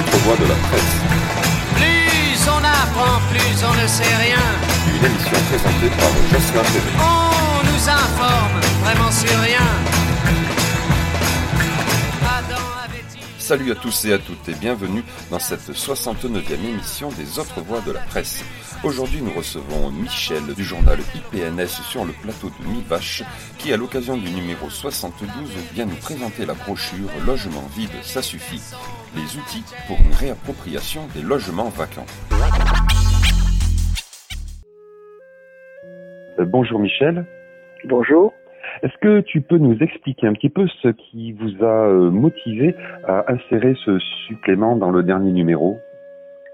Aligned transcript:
autres 0.00 0.16
voix 0.24 0.36
de 0.36 0.44
la 0.44 0.54
presse. 0.54 0.96
Plus 1.76 2.48
on 2.48 2.64
apprend, 2.64 3.20
plus 3.30 3.64
on 3.64 3.82
ne 3.82 3.86
sait 3.86 4.16
rien. 4.16 4.44
Une 4.88 5.04
émission 5.04 5.38
présentée 5.48 5.90
par 5.98 6.12
Jocelyn. 6.30 6.80
On 6.98 7.64
nous 7.66 7.88
informe 7.88 8.60
vraiment 8.82 9.10
sur 9.10 9.38
rien. 9.40 9.66
Salut 13.38 13.72
à 13.72 13.74
tous 13.74 14.04
et 14.04 14.12
à 14.12 14.18
toutes 14.18 14.48
et 14.48 14.54
bienvenue 14.54 15.02
dans 15.28 15.40
cette 15.40 15.70
69e 15.72 16.52
émission 16.52 17.08
des 17.10 17.40
autres 17.40 17.60
voix 17.60 17.80
de 17.80 17.90
la 17.90 17.98
presse. 17.98 18.44
Aujourd'hui 18.84 19.20
nous 19.22 19.32
recevons 19.32 19.90
Michel 19.90 20.54
du 20.54 20.62
journal 20.62 21.00
IPNS 21.16 21.66
sur 21.90 22.04
le 22.04 22.12
plateau 22.12 22.52
de 22.60 22.68
Mi-Vache 22.68 23.24
qui 23.58 23.72
à 23.72 23.76
l'occasion 23.76 24.16
du 24.16 24.30
numéro 24.30 24.70
72 24.70 25.28
vient 25.74 25.86
nous 25.86 25.96
présenter 25.96 26.46
la 26.46 26.54
brochure 26.54 27.10
Logement 27.26 27.68
vide, 27.74 27.90
ça 28.04 28.22
suffit. 28.22 28.62
Les 29.16 29.36
outils 29.36 29.64
pour 29.88 29.98
une 29.98 30.12
réappropriation 30.12 31.00
des 31.14 31.22
logements 31.22 31.68
vacants. 31.68 32.06
Euh, 36.38 36.44
bonjour 36.44 36.78
Michel. 36.78 37.26
Bonjour. 37.86 38.32
Est-ce 38.82 38.96
que 39.00 39.20
tu 39.22 39.40
peux 39.40 39.58
nous 39.58 39.76
expliquer 39.80 40.28
un 40.28 40.32
petit 40.32 40.48
peu 40.48 40.68
ce 40.82 40.88
qui 40.88 41.32
vous 41.32 41.64
a 41.64 41.88
euh, 41.88 42.10
motivé 42.10 42.76
à 43.04 43.24
insérer 43.32 43.74
ce 43.84 43.98
supplément 44.28 44.76
dans 44.76 44.90
le 44.90 45.02
dernier 45.02 45.32
numéro? 45.32 45.80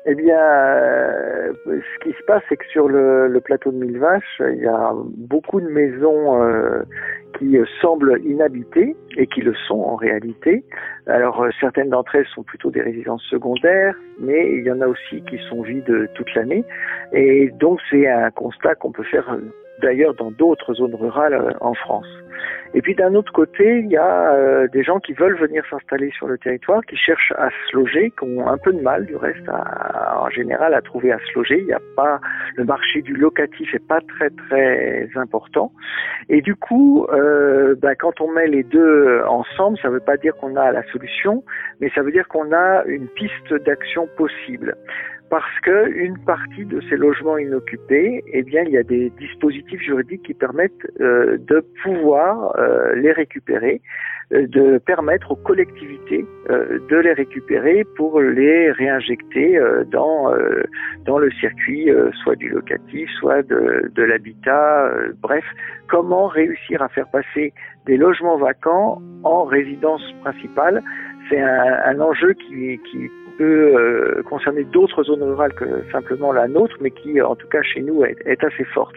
Eh 0.08 0.14
bien, 0.14 0.38
euh, 0.38 1.52
ce 1.66 2.04
qui 2.04 2.12
se 2.16 2.22
passe, 2.26 2.42
c'est 2.48 2.56
que 2.56 2.66
sur 2.66 2.88
le, 2.88 3.40
plateau 3.44 3.72
de 3.72 3.76
Mille 3.76 3.98
Vaches, 3.98 4.40
il 4.40 4.62
y 4.62 4.66
a 4.66 4.92
beaucoup 5.16 5.60
de 5.60 5.66
maisons 5.66 6.40
euh, 6.40 6.82
qui 7.36 7.58
semblent 7.80 8.20
inhabitées 8.24 8.94
et 9.16 9.26
qui 9.26 9.40
le 9.40 9.52
sont 9.66 9.80
en 9.80 9.96
réalité. 9.96 10.62
Alors, 11.08 11.42
euh, 11.42 11.50
certaines 11.58 11.90
d'entre 11.90 12.14
elles 12.14 12.26
sont 12.34 12.44
plutôt 12.44 12.70
des 12.70 12.82
résidences 12.82 13.22
secondaires, 13.24 13.96
mais 14.20 14.52
il 14.52 14.62
y 14.62 14.70
en 14.70 14.80
a 14.80 14.86
aussi 14.86 15.22
qui 15.28 15.38
sont 15.48 15.62
vides 15.62 16.08
toute 16.14 16.32
l'année. 16.36 16.64
Et 17.12 17.50
donc, 17.58 17.80
c'est 17.90 18.06
un 18.08 18.30
constat 18.30 18.76
qu'on 18.76 18.92
peut 18.92 19.04
faire 19.04 19.28
euh, 19.32 19.40
d'ailleurs 19.80 20.14
dans 20.14 20.30
d'autres 20.30 20.74
zones 20.74 20.94
rurales 20.94 21.34
euh, 21.34 21.50
en 21.60 21.74
France. 21.74 22.06
Et 22.74 22.82
puis 22.82 22.94
d'un 22.94 23.14
autre 23.14 23.32
côté, 23.32 23.78
il 23.78 23.90
y 23.90 23.96
a 23.96 24.32
euh, 24.34 24.68
des 24.68 24.82
gens 24.82 24.98
qui 25.00 25.14
veulent 25.14 25.38
venir 25.38 25.64
s'installer 25.70 26.10
sur 26.10 26.26
le 26.26 26.36
territoire, 26.36 26.84
qui 26.84 26.96
cherchent 26.96 27.32
à 27.38 27.48
se 27.50 27.76
loger, 27.76 28.12
qui 28.18 28.24
ont 28.24 28.46
un 28.46 28.58
peu 28.58 28.72
de 28.72 28.80
mal 28.80 29.06
du 29.06 29.16
reste 29.16 29.48
à- 29.48 30.20
en 30.22 30.28
général 30.30 30.74
à 30.74 30.82
trouver 30.82 31.12
à 31.12 31.18
se 31.18 31.38
loger. 31.38 31.58
Il 31.60 31.66
n'y 31.66 31.72
a 31.72 31.80
pas 31.96 32.20
le 32.56 32.64
marché 32.64 33.02
du 33.02 33.14
locatif 33.14 33.74
est 33.74 33.86
pas 33.86 34.00
très 34.00 34.30
très 34.30 35.08
important. 35.14 35.72
Et 36.28 36.42
du 36.42 36.54
coup, 36.54 37.06
euh, 37.12 37.74
ben, 37.76 37.94
quand 37.98 38.20
on 38.20 38.30
met 38.32 38.46
les 38.48 38.64
deux 38.64 39.22
ensemble, 39.26 39.78
ça 39.78 39.88
ne 39.88 39.94
veut 39.94 40.00
pas 40.00 40.16
dire 40.16 40.34
qu'on 40.36 40.56
a 40.56 40.70
la 40.72 40.82
solution, 40.92 41.44
mais 41.80 41.90
ça 41.94 42.02
veut 42.02 42.12
dire 42.12 42.28
qu'on 42.28 42.52
a 42.52 42.84
une 42.86 43.06
piste 43.08 43.54
d'action 43.64 44.08
possible 44.16 44.76
parce 45.30 45.60
que 45.62 45.88
une 45.90 46.18
partie 46.18 46.64
de 46.64 46.80
ces 46.88 46.96
logements 46.96 47.38
inoccupés, 47.38 48.22
eh 48.32 48.42
bien, 48.42 48.62
il 48.62 48.70
y 48.70 48.78
a 48.78 48.82
des 48.82 49.10
dispositifs 49.18 49.80
juridiques 49.80 50.22
qui 50.22 50.34
permettent 50.34 50.72
euh, 51.00 51.36
de 51.38 51.64
pouvoir 51.82 52.56
euh, 52.58 52.94
les 52.94 53.12
récupérer, 53.12 53.80
euh, 54.32 54.46
de 54.46 54.78
permettre 54.78 55.32
aux 55.32 55.36
collectivités 55.36 56.24
euh, 56.50 56.78
de 56.88 56.96
les 56.96 57.12
récupérer 57.12 57.84
pour 57.96 58.20
les 58.20 58.70
réinjecter 58.70 59.58
euh, 59.58 59.84
dans 59.84 60.32
euh, 60.32 60.62
dans 61.04 61.18
le 61.18 61.30
circuit, 61.32 61.88
soit 62.22 62.36
du 62.36 62.48
locatif, 62.48 63.08
soit 63.20 63.42
de, 63.42 63.90
de 63.94 64.02
l'habitat. 64.02 64.90
bref, 65.22 65.44
comment 65.88 66.26
réussir 66.26 66.82
à 66.82 66.88
faire 66.88 67.08
passer 67.10 67.52
des 67.86 67.96
logements 67.96 68.38
vacants 68.38 69.00
en 69.22 69.44
résidence 69.44 70.02
principale 70.22 70.82
C'est 71.28 71.40
un, 71.40 71.78
un 71.84 72.00
enjeu 72.00 72.32
qui, 72.34 72.80
qui 72.90 73.08
peut 73.38 73.76
euh, 73.76 74.22
concerner 74.22 74.64
d'autres 74.64 75.04
zones 75.04 75.22
rurales 75.22 75.54
que 75.54 75.82
simplement 75.92 76.32
la 76.32 76.48
nôtre, 76.48 76.76
mais 76.80 76.90
qui, 76.90 77.20
en 77.20 77.36
tout 77.36 77.48
cas 77.48 77.62
chez 77.62 77.82
nous, 77.82 78.04
est, 78.04 78.16
est 78.24 78.42
assez 78.44 78.64
forte. 78.64 78.96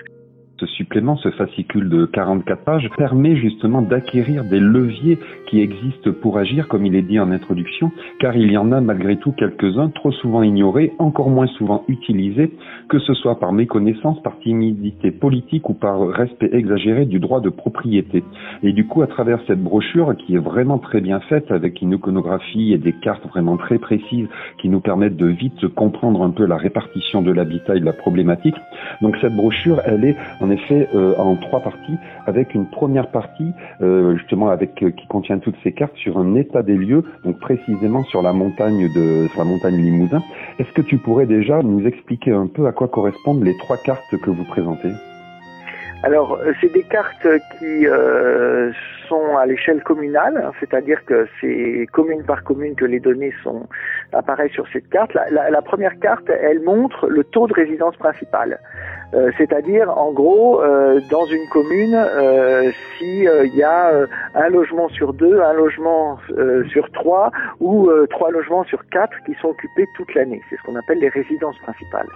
Ce 0.59 0.65
supplément, 0.65 1.15
ce 1.15 1.29
fascicule 1.31 1.87
de 1.87 2.05
44 2.05 2.63
pages, 2.65 2.89
permet 2.97 3.37
justement 3.37 3.81
d'acquérir 3.81 4.43
des 4.43 4.59
leviers 4.59 5.17
qui 5.47 5.61
existent 5.61 6.11
pour 6.21 6.37
agir, 6.37 6.67
comme 6.67 6.85
il 6.85 6.95
est 6.95 7.01
dit 7.01 7.17
en 7.17 7.31
introduction, 7.31 7.91
car 8.19 8.35
il 8.35 8.51
y 8.51 8.57
en 8.57 8.73
a 8.73 8.81
malgré 8.81 9.15
tout 9.15 9.31
quelques-uns, 9.31 9.89
trop 9.89 10.11
souvent 10.11 10.43
ignorés, 10.43 10.91
encore 10.99 11.29
moins 11.29 11.47
souvent 11.47 11.85
utilisés, 11.87 12.51
que 12.89 12.99
ce 12.99 13.13
soit 13.13 13.39
par 13.39 13.53
méconnaissance, 13.53 14.21
par 14.21 14.37
timidité 14.39 15.11
politique 15.11 15.69
ou 15.69 15.73
par 15.73 16.05
respect 16.09 16.49
exagéré 16.51 17.05
du 17.05 17.19
droit 17.19 17.39
de 17.39 17.49
propriété. 17.49 18.23
Et 18.61 18.73
du 18.73 18.85
coup, 18.85 19.01
à 19.01 19.07
travers 19.07 19.39
cette 19.47 19.63
brochure, 19.63 20.13
qui 20.17 20.35
est 20.35 20.39
vraiment 20.39 20.77
très 20.77 20.99
bien 20.99 21.21
faite, 21.21 21.51
avec 21.51 21.81
une 21.81 21.93
iconographie 21.93 22.73
et 22.73 22.77
des 22.77 22.93
cartes 22.93 23.25
vraiment 23.27 23.55
très 23.55 23.77
précises, 23.77 24.27
qui 24.61 24.67
nous 24.67 24.81
permettent 24.81 25.17
de 25.17 25.27
vite 25.27 25.67
comprendre 25.69 26.21
un 26.21 26.31
peu 26.31 26.45
la 26.45 26.57
répartition 26.57 27.21
de 27.21 27.31
l'habitat 27.31 27.77
et 27.77 27.79
de 27.79 27.85
la 27.85 27.93
problématique, 27.93 28.55
donc 29.01 29.15
cette 29.21 29.35
brochure, 29.35 29.79
elle 29.85 30.03
est 30.03 30.17
en 30.41 30.48
effet 30.49 30.89
euh, 30.93 31.15
en 31.17 31.35
trois 31.35 31.61
parties, 31.61 31.97
avec 32.25 32.53
une 32.53 32.65
première 32.65 33.11
partie 33.11 33.51
euh, 33.81 34.15
justement 34.17 34.49
avec 34.49 34.81
euh, 34.83 34.91
qui 34.91 35.07
contient 35.07 35.39
toutes 35.39 35.57
ces 35.63 35.71
cartes 35.71 35.95
sur 35.97 36.17
un 36.17 36.35
état 36.35 36.63
des 36.63 36.75
lieux, 36.75 37.03
donc 37.23 37.39
précisément 37.39 38.03
sur 38.05 38.21
la 38.21 38.33
montagne 38.33 38.91
de 38.93 39.27
sur 39.29 39.39
la 39.39 39.45
montagne 39.45 39.77
Limousin. 39.77 40.23
Est-ce 40.59 40.71
que 40.73 40.81
tu 40.81 40.97
pourrais 40.97 41.25
déjà 41.25 41.61
nous 41.63 41.85
expliquer 41.85 42.31
un 42.31 42.47
peu 42.47 42.67
à 42.67 42.71
quoi 42.71 42.87
correspondent 42.87 43.43
les 43.43 43.57
trois 43.57 43.77
cartes 43.77 44.15
que 44.17 44.29
vous 44.29 44.45
présentez? 44.45 44.89
Alors, 46.01 46.33
euh, 46.33 46.53
c'est 46.61 46.71
des 46.71 46.83
cartes 46.83 47.27
qui 47.57 47.85
euh, 47.85 48.71
sont 49.09 49.35
à 49.37 49.45
l'échelle 49.45 49.83
communale, 49.83 50.41
hein, 50.45 50.51
c'est-à-dire 50.61 51.03
que 51.05 51.27
c'est 51.41 51.87
commune 51.91 52.23
par 52.23 52.43
commune 52.43 52.75
que 52.75 52.85
les 52.85 53.01
données 53.01 53.33
sont 53.43 53.67
apparaissent 54.13 54.53
sur 54.53 54.67
cette 54.71 54.89
carte. 54.89 55.13
La, 55.13 55.61
première 55.61 55.99
carte, 55.99 56.29
elle 56.29 56.61
montre 56.61 57.07
le 57.07 57.23
taux 57.23 57.47
de 57.47 57.53
résidence 57.53 57.97
principale. 57.97 58.59
Euh, 59.13 59.31
c'est-à-dire, 59.37 59.89
en 59.89 60.11
gros, 60.11 60.61
euh, 60.61 61.01
dans 61.11 61.25
une 61.25 61.47
commune, 61.49 61.95
euh, 61.95 62.71
si 62.97 63.27
euh, 63.27 63.45
il 63.45 63.55
y 63.55 63.63
a 63.63 63.89
euh, 63.89 64.07
un 64.35 64.49
logement 64.49 64.87
sur 64.89 65.13
deux, 65.13 65.41
un 65.41 65.53
logement 65.53 66.17
euh, 66.37 66.63
sur 66.69 66.89
trois 66.91 67.31
ou 67.59 67.89
euh, 67.89 68.07
trois 68.09 68.31
logements 68.31 68.63
sur 68.63 68.87
quatre 68.89 69.17
qui 69.25 69.33
sont 69.41 69.49
occupés 69.49 69.85
toute 69.95 70.13
l'année. 70.13 70.41
C'est 70.49 70.55
ce 70.57 70.61
qu'on 70.63 70.75
appelle 70.75 70.99
les 70.99 71.09
résidences 71.09 71.57
principales. 71.59 72.07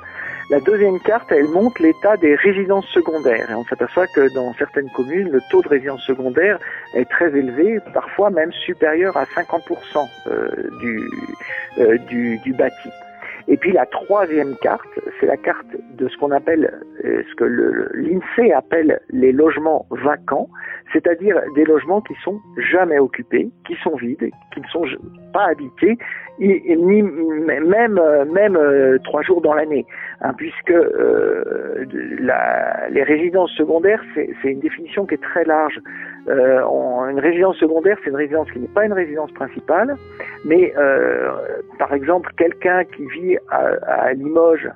La 0.50 0.60
deuxième 0.60 1.00
carte, 1.00 1.32
elle 1.32 1.48
montre 1.48 1.82
l'état 1.82 2.18
des 2.18 2.36
résidences 2.36 2.86
secondaires. 2.88 3.50
Et 3.50 3.56
on 3.56 3.64
s'aperçoit 3.66 4.08
que 4.08 4.34
dans 4.34 4.54
certaines 4.54 4.90
communes, 4.90 5.30
le 5.30 5.40
taux 5.50 5.62
de 5.62 5.70
résidence 5.70 6.02
secondaire 6.04 6.60
est 6.94 7.10
très 7.10 7.28
élevé, 7.28 7.80
parfois 7.94 8.30
même 8.30 8.52
supérieur 8.52 9.16
à 9.16 9.26
50% 9.26 10.08
euh, 10.28 10.50
du, 10.80 11.00
euh, 11.80 11.98
du, 12.00 12.38
du 12.40 12.54
bâti. 12.54 12.90
Et 13.48 13.58
puis 13.58 13.72
la 13.72 13.86
troisième 13.86 14.56
carte, 14.62 14.88
c'est 15.20 15.26
la 15.26 15.38
carte 15.38 15.66
de 15.98 16.08
ce 16.08 16.18
qu'on 16.18 16.32
appelle, 16.32 16.80
euh, 17.04 17.22
ce 17.30 17.36
que 17.36 17.44
l'INSEE 17.94 18.54
appelle 18.54 19.00
les 19.10 19.32
logements 19.32 19.86
vacants, 19.92 20.48
c'est-à-dire 20.94 21.42
des 21.56 21.66
logements 21.66 22.02
qui 22.02 22.14
sont 22.24 22.40
jamais 22.58 23.00
occupés, 23.00 23.50
qui 23.68 23.76
sont 23.84 23.96
vides, 23.96 24.30
qui 24.54 24.62
ne 24.62 24.68
sont 24.68 24.86
pas 25.34 25.46
habités, 25.46 25.98
ni 26.40 27.02
même 27.02 28.00
euh, 28.00 28.26
même 28.26 28.56
euh, 28.56 28.98
trois 29.04 29.22
jours 29.24 29.42
dans 29.42 29.54
l'année, 29.54 29.86
hein, 30.22 30.34
puisque 30.36 30.72
euh, 30.72 31.86
la- 32.20 32.90
les 32.90 33.04
résidences 33.04 33.52
secondaires, 33.52 34.04
c'est 34.16 34.30
une 34.44 34.60
définition 34.60 35.06
qui 35.06 35.16
est 35.16 35.22
très 35.24 35.44
large. 35.46 35.80
Euh, 36.30 36.62
on- 36.70 37.06
une 37.10 37.20
résidence 37.20 37.58
secondaire, 37.58 37.98
c'est 38.04 38.10
une 38.10 38.16
résidence 38.16 38.50
qui 38.52 38.60
n'est 38.60 38.68
pas 38.68 38.86
une 38.86 38.94
résidence 38.94 39.32
principale, 39.34 39.96
mais 40.46 40.74
euh, 40.78 41.32
par 41.78 41.94
exemple, 41.94 42.32
quelqu'un 42.38 42.86
qui 42.86 43.06
vit 43.08 43.38
à, 43.50 43.72
à 43.88 44.14
Limoges, 44.14 44.70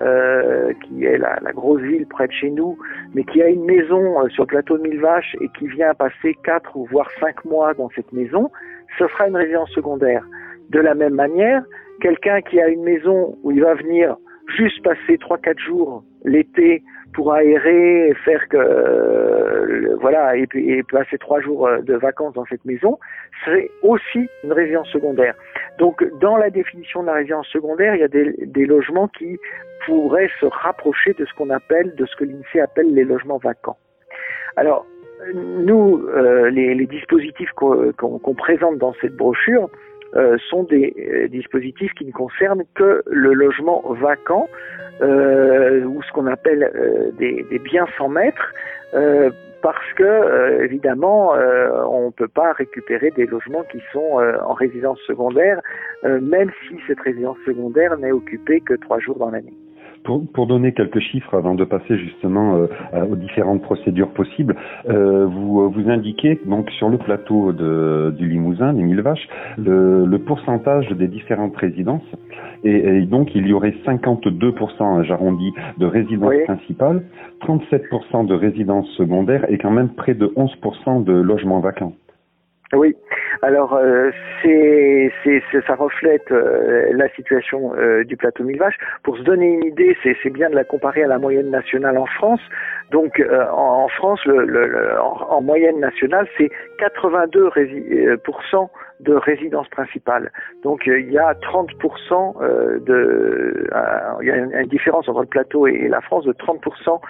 euh, 0.00 0.72
qui 0.82 1.04
est 1.04 1.18
la, 1.18 1.38
la 1.40 1.52
grosse 1.52 1.82
ville 1.82 2.06
près 2.06 2.26
de 2.26 2.32
chez 2.32 2.50
nous, 2.50 2.76
mais 3.14 3.22
qui 3.24 3.42
a 3.42 3.48
une 3.48 3.64
maison 3.64 4.22
euh, 4.22 4.28
sur 4.30 4.42
le 4.44 4.48
plateau 4.48 4.78
de 4.78 4.82
Mille 4.82 5.00
Vaches 5.00 5.36
et 5.40 5.48
qui 5.58 5.68
vient 5.68 5.94
passer 5.94 6.34
quatre 6.42 6.74
ou 6.76 6.86
voire 6.86 7.08
cinq 7.20 7.44
mois 7.44 7.74
dans 7.74 7.90
cette 7.90 8.12
maison, 8.12 8.50
ce 8.98 9.06
sera 9.06 9.28
une 9.28 9.36
résidence 9.36 9.70
secondaire. 9.70 10.24
De 10.70 10.80
la 10.80 10.94
même 10.94 11.14
manière, 11.14 11.62
quelqu'un 12.00 12.40
qui 12.40 12.60
a 12.60 12.68
une 12.68 12.82
maison 12.82 13.36
où 13.44 13.52
il 13.52 13.60
va 13.62 13.74
venir 13.74 14.16
juste 14.56 14.82
passer 14.82 15.16
trois 15.18 15.38
quatre 15.38 15.60
jours 15.60 16.02
l'été 16.24 16.82
pour 17.12 17.32
aérer 17.32 18.12
faire 18.24 18.48
que 18.48 18.56
euh, 18.56 19.96
voilà 20.00 20.36
et, 20.36 20.48
et 20.54 20.82
passer 20.82 21.16
trois 21.18 21.40
jours 21.40 21.66
euh, 21.66 21.80
de 21.80 21.94
vacances 21.94 22.34
dans 22.34 22.44
cette 22.46 22.64
maison, 22.64 22.98
c'est 23.44 23.70
aussi 23.82 24.28
une 24.42 24.52
résidence 24.52 24.88
secondaire. 24.88 25.34
Donc 25.78 26.04
dans 26.20 26.36
la 26.36 26.50
définition 26.50 27.02
de 27.02 27.06
la 27.06 27.14
résidence 27.14 27.46
secondaire, 27.48 27.94
il 27.94 28.00
y 28.00 28.04
a 28.04 28.08
des, 28.08 28.66
logements 28.66 29.08
qui 29.08 29.38
pourraient 29.86 30.30
se 30.40 30.46
rapprocher 30.46 31.12
de 31.14 31.24
ce 31.24 31.34
qu'on 31.34 31.50
appelle, 31.50 31.94
de 31.94 32.06
ce 32.06 32.16
que 32.16 32.24
l'INSEE 32.24 32.60
appelle 32.60 32.92
les 32.92 33.04
logements 33.04 33.38
vacants. 33.38 33.76
Alors 34.56 34.86
nous, 35.34 36.06
euh, 36.08 36.50
les, 36.50 36.86
dispositifs 36.86 37.50
qu'on 37.52 38.34
présente 38.34 38.78
dans 38.78 38.94
cette 39.00 39.16
brochure 39.16 39.70
sont 40.50 40.62
des 40.64 41.28
dispositifs 41.30 41.92
qui 41.94 42.04
ne 42.04 42.12
concernent 42.12 42.64
que 42.74 43.02
le 43.06 43.32
logement 43.32 43.82
vacant 44.00 44.48
ou 45.00 46.02
ce 46.02 46.12
qu'on 46.12 46.26
appelle 46.26 47.12
des, 47.18 47.44
des, 47.50 47.58
biens 47.58 47.86
sans 47.98 48.08
maître 48.08 48.52
parce 49.64 49.92
que 49.94 50.04
euh, 50.04 50.62
évidemment 50.62 51.34
euh, 51.34 51.70
on 51.88 52.08
ne 52.08 52.10
peut 52.10 52.28
pas 52.28 52.52
récupérer 52.52 53.10
des 53.12 53.24
logements 53.24 53.62
qui 53.72 53.80
sont 53.94 54.20
euh, 54.20 54.36
en 54.46 54.52
résidence 54.52 54.98
secondaire, 55.06 55.62
même 56.04 56.50
si 56.68 56.76
cette 56.86 57.00
résidence 57.00 57.38
secondaire 57.46 57.96
n'est 57.96 58.12
occupée 58.12 58.60
que 58.60 58.74
trois 58.74 58.98
jours 59.00 59.18
dans 59.18 59.30
l'année. 59.30 59.54
Pour, 60.04 60.22
pour, 60.32 60.46
donner 60.46 60.72
quelques 60.72 61.00
chiffres 61.00 61.34
avant 61.34 61.54
de 61.54 61.64
passer 61.64 61.96
justement 61.96 62.56
euh, 62.56 63.06
aux 63.06 63.16
différentes 63.16 63.62
procédures 63.62 64.10
possibles, 64.10 64.54
euh, 64.88 65.24
vous 65.26 65.70
vous 65.70 65.90
indiquez 65.90 66.38
donc 66.44 66.70
sur 66.72 66.90
le 66.90 66.98
plateau 66.98 67.52
de, 67.52 68.14
du 68.16 68.28
Limousin, 68.28 68.74
des 68.74 68.82
mille 68.82 69.00
vaches, 69.00 69.26
le, 69.56 70.04
le, 70.04 70.18
pourcentage 70.18 70.90
des 70.90 71.08
différentes 71.08 71.56
résidences 71.56 72.04
et, 72.64 72.76
et, 72.76 73.00
donc 73.06 73.34
il 73.34 73.46
y 73.46 73.52
aurait 73.52 73.74
52%, 73.86 75.04
j'arrondis, 75.04 75.52
de 75.78 75.86
résidences 75.86 76.34
principales, 76.44 77.02
37% 77.42 78.26
de 78.26 78.34
résidences 78.34 78.88
secondaires 78.96 79.50
et 79.50 79.58
quand 79.58 79.70
même 79.70 79.88
près 79.88 80.14
de 80.14 80.26
11% 80.26 81.04
de 81.04 81.12
logements 81.12 81.60
vacants. 81.60 81.94
Oui, 82.74 82.96
alors 83.42 83.74
euh, 83.74 84.10
c'est, 84.42 85.12
ça 85.66 85.74
reflète 85.74 86.30
euh, 86.30 86.90
la 86.92 87.08
situation 87.10 87.74
euh, 87.76 88.04
du 88.04 88.16
plateau 88.16 88.44
mille 88.44 88.58
vaches. 88.58 88.78
Pour 89.02 89.16
se 89.16 89.22
donner 89.22 89.46
une 89.46 89.64
idée, 89.64 89.96
c'est, 90.02 90.30
bien 90.30 90.50
de 90.50 90.54
la 90.54 90.64
comparer 90.64 91.02
à 91.02 91.06
la 91.06 91.18
moyenne 91.18 91.50
nationale 91.50 91.98
en 91.98 92.06
France. 92.06 92.40
Donc 92.90 93.22
en, 93.52 93.88
France, 93.88 94.20
le, 94.26 95.00
en, 95.00 95.40
moyenne 95.40 95.80
nationale, 95.80 96.26
c'est 96.36 96.50
82 96.78 97.50
de 99.00 99.14
résidence 99.14 99.68
principale. 99.68 100.30
Donc 100.62 100.86
il 100.86 101.10
y 101.10 101.18
a 101.18 101.34
30% 101.34 102.84
de, 102.84 103.68
il 104.22 104.28
y 104.28 104.30
a 104.30 104.36
une, 104.36 104.68
différence 104.68 105.08
entre 105.08 105.20
le 105.20 105.26
plateau 105.26 105.66
et, 105.66 105.88
la 105.88 106.00
France 106.00 106.24
de 106.24 106.32
30%. 106.32 107.00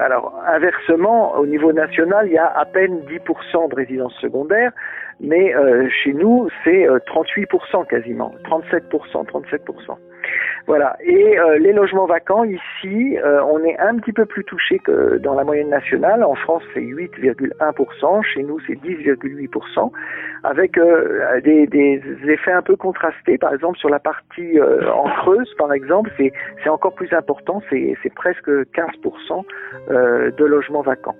alors 0.00 0.34
inversement, 0.46 1.36
au 1.36 1.46
niveau 1.46 1.72
national, 1.72 2.26
il 2.26 2.32
y 2.32 2.38
a 2.38 2.46
à 2.46 2.64
peine 2.64 3.00
10% 3.08 3.70
de 3.70 3.74
résidence 3.74 4.14
secondaire 4.20 4.72
mais 5.20 5.54
euh, 5.54 5.88
chez 5.88 6.12
nous, 6.12 6.48
c'est 6.64 6.86
38% 6.86 7.80
euh, 7.80 7.84
quasiment, 7.84 8.34
37%, 8.44 9.26
37%. 9.26 9.96
Voilà. 10.66 10.96
Et 11.00 11.38
euh, 11.38 11.58
les 11.58 11.72
logements 11.72 12.06
vacants, 12.06 12.44
ici, 12.44 13.16
on 13.48 13.62
est 13.64 13.78
un 13.78 13.96
petit 13.96 14.12
peu 14.12 14.26
plus 14.26 14.44
touché 14.44 14.78
que 14.78 15.18
dans 15.18 15.34
la 15.34 15.44
moyenne 15.44 15.68
nationale. 15.68 16.24
En 16.24 16.34
France, 16.34 16.62
c'est 16.74 16.80
8,1%. 16.80 18.22
Chez 18.24 18.42
nous, 18.42 18.58
c'est 18.66 18.74
10,8%. 18.74 19.92
Avec 20.44 20.78
des, 21.44 21.66
des, 21.66 22.02
effets 22.28 22.52
un 22.52 22.62
peu 22.62 22.76
contrastés. 22.76 23.38
Par 23.38 23.54
exemple, 23.54 23.78
sur 23.78 23.88
la 23.88 23.98
partie 23.98 24.60
en 24.60 25.08
Creuse, 25.22 25.52
par 25.58 25.72
exemple, 25.72 26.10
c'est 26.16 26.68
encore 26.68 26.94
plus 26.94 27.12
important. 27.12 27.62
C'est 27.70 28.14
presque 28.14 28.48
15% 28.48 29.44
de 30.36 30.44
logements 30.44 30.82
vacants. 30.82 31.16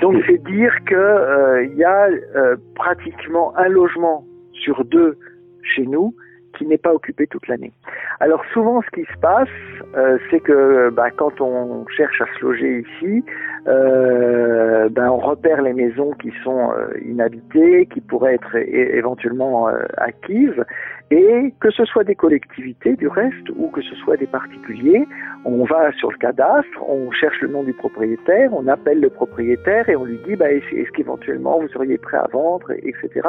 Donc 0.00 0.16
c'est 0.26 0.42
dire 0.44 0.74
qu'il 0.86 0.96
euh, 0.96 1.64
y 1.76 1.84
a 1.84 2.08
euh, 2.08 2.56
pratiquement 2.74 3.56
un 3.56 3.68
logement 3.68 4.24
sur 4.52 4.84
deux 4.84 5.16
chez 5.62 5.86
nous 5.86 6.14
qui 6.62 6.68
n'est 6.68 6.78
pas 6.78 6.94
occupé 6.94 7.26
toute 7.26 7.48
l'année. 7.48 7.72
Alors 8.20 8.42
souvent, 8.52 8.82
ce 8.82 8.90
qui 8.90 9.04
se 9.12 9.18
passe, 9.18 9.48
euh, 9.96 10.18
c'est 10.30 10.40
que 10.40 10.90
bah, 10.90 11.10
quand 11.10 11.40
on 11.40 11.86
cherche 11.88 12.20
à 12.20 12.26
se 12.38 12.44
loger 12.44 12.84
ici, 12.86 13.24
euh, 13.66 14.88
ben, 14.88 15.10
on 15.10 15.18
repère 15.18 15.62
les 15.62 15.72
maisons 15.72 16.12
qui 16.12 16.32
sont 16.44 16.70
euh, 16.70 16.98
inhabitées, 17.04 17.86
qui 17.86 18.00
pourraient 18.00 18.34
être 18.34 18.56
éventuellement 18.56 19.68
acquises, 19.96 20.64
et 21.12 21.52
que 21.60 21.70
ce 21.70 21.84
soit 21.84 22.04
des 22.04 22.14
collectivités 22.14 22.96
du 22.96 23.06
reste 23.06 23.50
ou 23.56 23.68
que 23.68 23.82
ce 23.82 23.94
soit 23.96 24.16
des 24.16 24.26
particuliers, 24.26 25.06
on 25.44 25.64
va 25.64 25.92
sur 25.92 26.10
le 26.10 26.16
cadastre, 26.16 26.88
on 26.88 27.10
cherche 27.10 27.38
le 27.42 27.48
nom 27.48 27.62
du 27.62 27.74
propriétaire, 27.74 28.48
on 28.54 28.66
appelle 28.66 28.98
le 28.98 29.10
propriétaire 29.10 29.86
et 29.90 29.94
on 29.94 30.06
lui 30.06 30.18
dit 30.26 30.36
bah, 30.36 30.50
est-ce 30.50 30.90
qu'éventuellement 30.92 31.60
vous 31.60 31.68
seriez 31.68 31.98
prêt 31.98 32.16
à 32.16 32.26
vendre, 32.32 32.70
etc. 32.70 33.28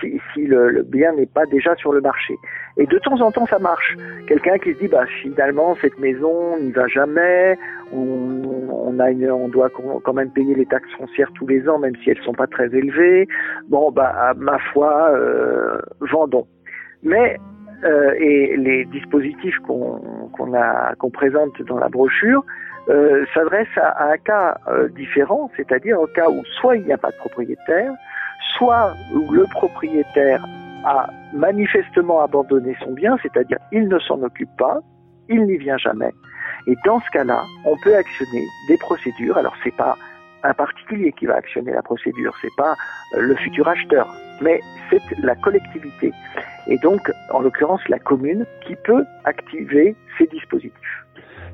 Si, 0.00 0.20
si 0.34 0.44
le, 0.44 0.82
bien 0.82 1.14
n'est 1.14 1.24
pas 1.24 1.46
déjà 1.46 1.74
sur 1.76 1.94
le 1.94 2.02
marché. 2.02 2.34
Et 2.76 2.84
de 2.84 2.98
temps 2.98 3.18
en 3.22 3.32
temps 3.32 3.46
ça 3.46 3.58
marche. 3.58 3.96
Quelqu'un 4.26 4.58
qui 4.58 4.74
se 4.74 4.80
dit 4.80 4.88
bah 4.88 5.06
finalement 5.22 5.76
cette 5.80 5.98
maison 5.98 6.58
n'y 6.58 6.72
va 6.72 6.86
jamais, 6.88 7.56
on, 7.90 8.98
a 8.98 9.10
une, 9.10 9.30
on 9.30 9.48
doit 9.48 9.70
quand 9.70 10.12
même 10.12 10.30
payer 10.30 10.54
les 10.54 10.66
taxes 10.66 10.90
foncières 10.98 11.32
tous 11.36 11.46
les 11.46 11.66
ans, 11.70 11.78
même 11.78 11.96
si 12.02 12.10
elles 12.10 12.22
sont 12.22 12.34
pas 12.34 12.46
très 12.46 12.66
élevées. 12.66 13.26
Bon, 13.68 13.90
bah, 13.90 14.34
ma 14.36 14.58
foi, 14.58 15.10
euh, 15.12 15.78
vendons. 16.00 16.46
Mais 17.04 17.38
euh, 17.84 18.14
et 18.18 18.56
les 18.56 18.86
dispositifs 18.86 19.58
qu'on 19.66 20.00
qu'on 20.32 21.10
présente 21.10 21.60
dans 21.62 21.78
la 21.78 21.88
brochure 21.88 22.44
euh, 22.88 23.24
s'adressent 23.34 23.76
à, 23.76 24.10
un 24.10 24.16
cas 24.16 24.56
euh, 24.68 24.88
différent, 24.88 25.50
c'est-à-dire 25.56 26.00
au 26.00 26.06
cas 26.06 26.28
où 26.28 26.42
soit 26.60 26.76
il 26.76 26.84
n'y 26.84 26.92
a 26.92 26.98
pas 26.98 27.10
de 27.10 27.16
propriétaire, 27.16 27.92
soit 28.56 28.94
où 29.14 29.32
le 29.32 29.44
propriétaire 29.50 30.44
a 30.84 31.08
manifestement 31.34 32.20
abandonné 32.20 32.76
son 32.82 32.92
bien, 32.92 33.16
c'est-à-dire 33.22 33.58
il 33.72 33.88
ne 33.88 33.98
s'en 33.98 34.22
occupe 34.22 34.54
pas, 34.58 34.80
il 35.28 35.44
n'y 35.44 35.56
vient 35.56 35.78
jamais, 35.78 36.10
et 36.66 36.74
dans 36.84 37.00
ce 37.00 37.10
cas-là, 37.10 37.42
on 37.64 37.76
peut 37.78 37.96
actionner 37.96 38.44
des 38.68 38.76
procédures. 38.78 39.36
Alors 39.36 39.54
c'est 39.62 39.76
pas 39.76 39.96
un 40.42 40.54
particulier 40.54 41.12
qui 41.12 41.26
va 41.26 41.36
actionner 41.36 41.72
la 41.72 41.82
procédure, 41.82 42.34
c'est 42.40 42.54
pas 42.56 42.74
euh, 43.14 43.20
le 43.20 43.34
futur 43.36 43.66
acheteur, 43.68 44.08
mais 44.40 44.60
c'est 44.90 45.02
la 45.22 45.34
collectivité. 45.36 46.12
Et 46.66 46.78
donc, 46.78 47.10
en 47.32 47.40
l'occurrence, 47.40 47.80
la 47.88 47.98
commune 47.98 48.46
qui 48.66 48.74
peut 48.84 49.04
activer 49.24 49.94
ces 50.18 50.26
dispositifs. 50.26 51.04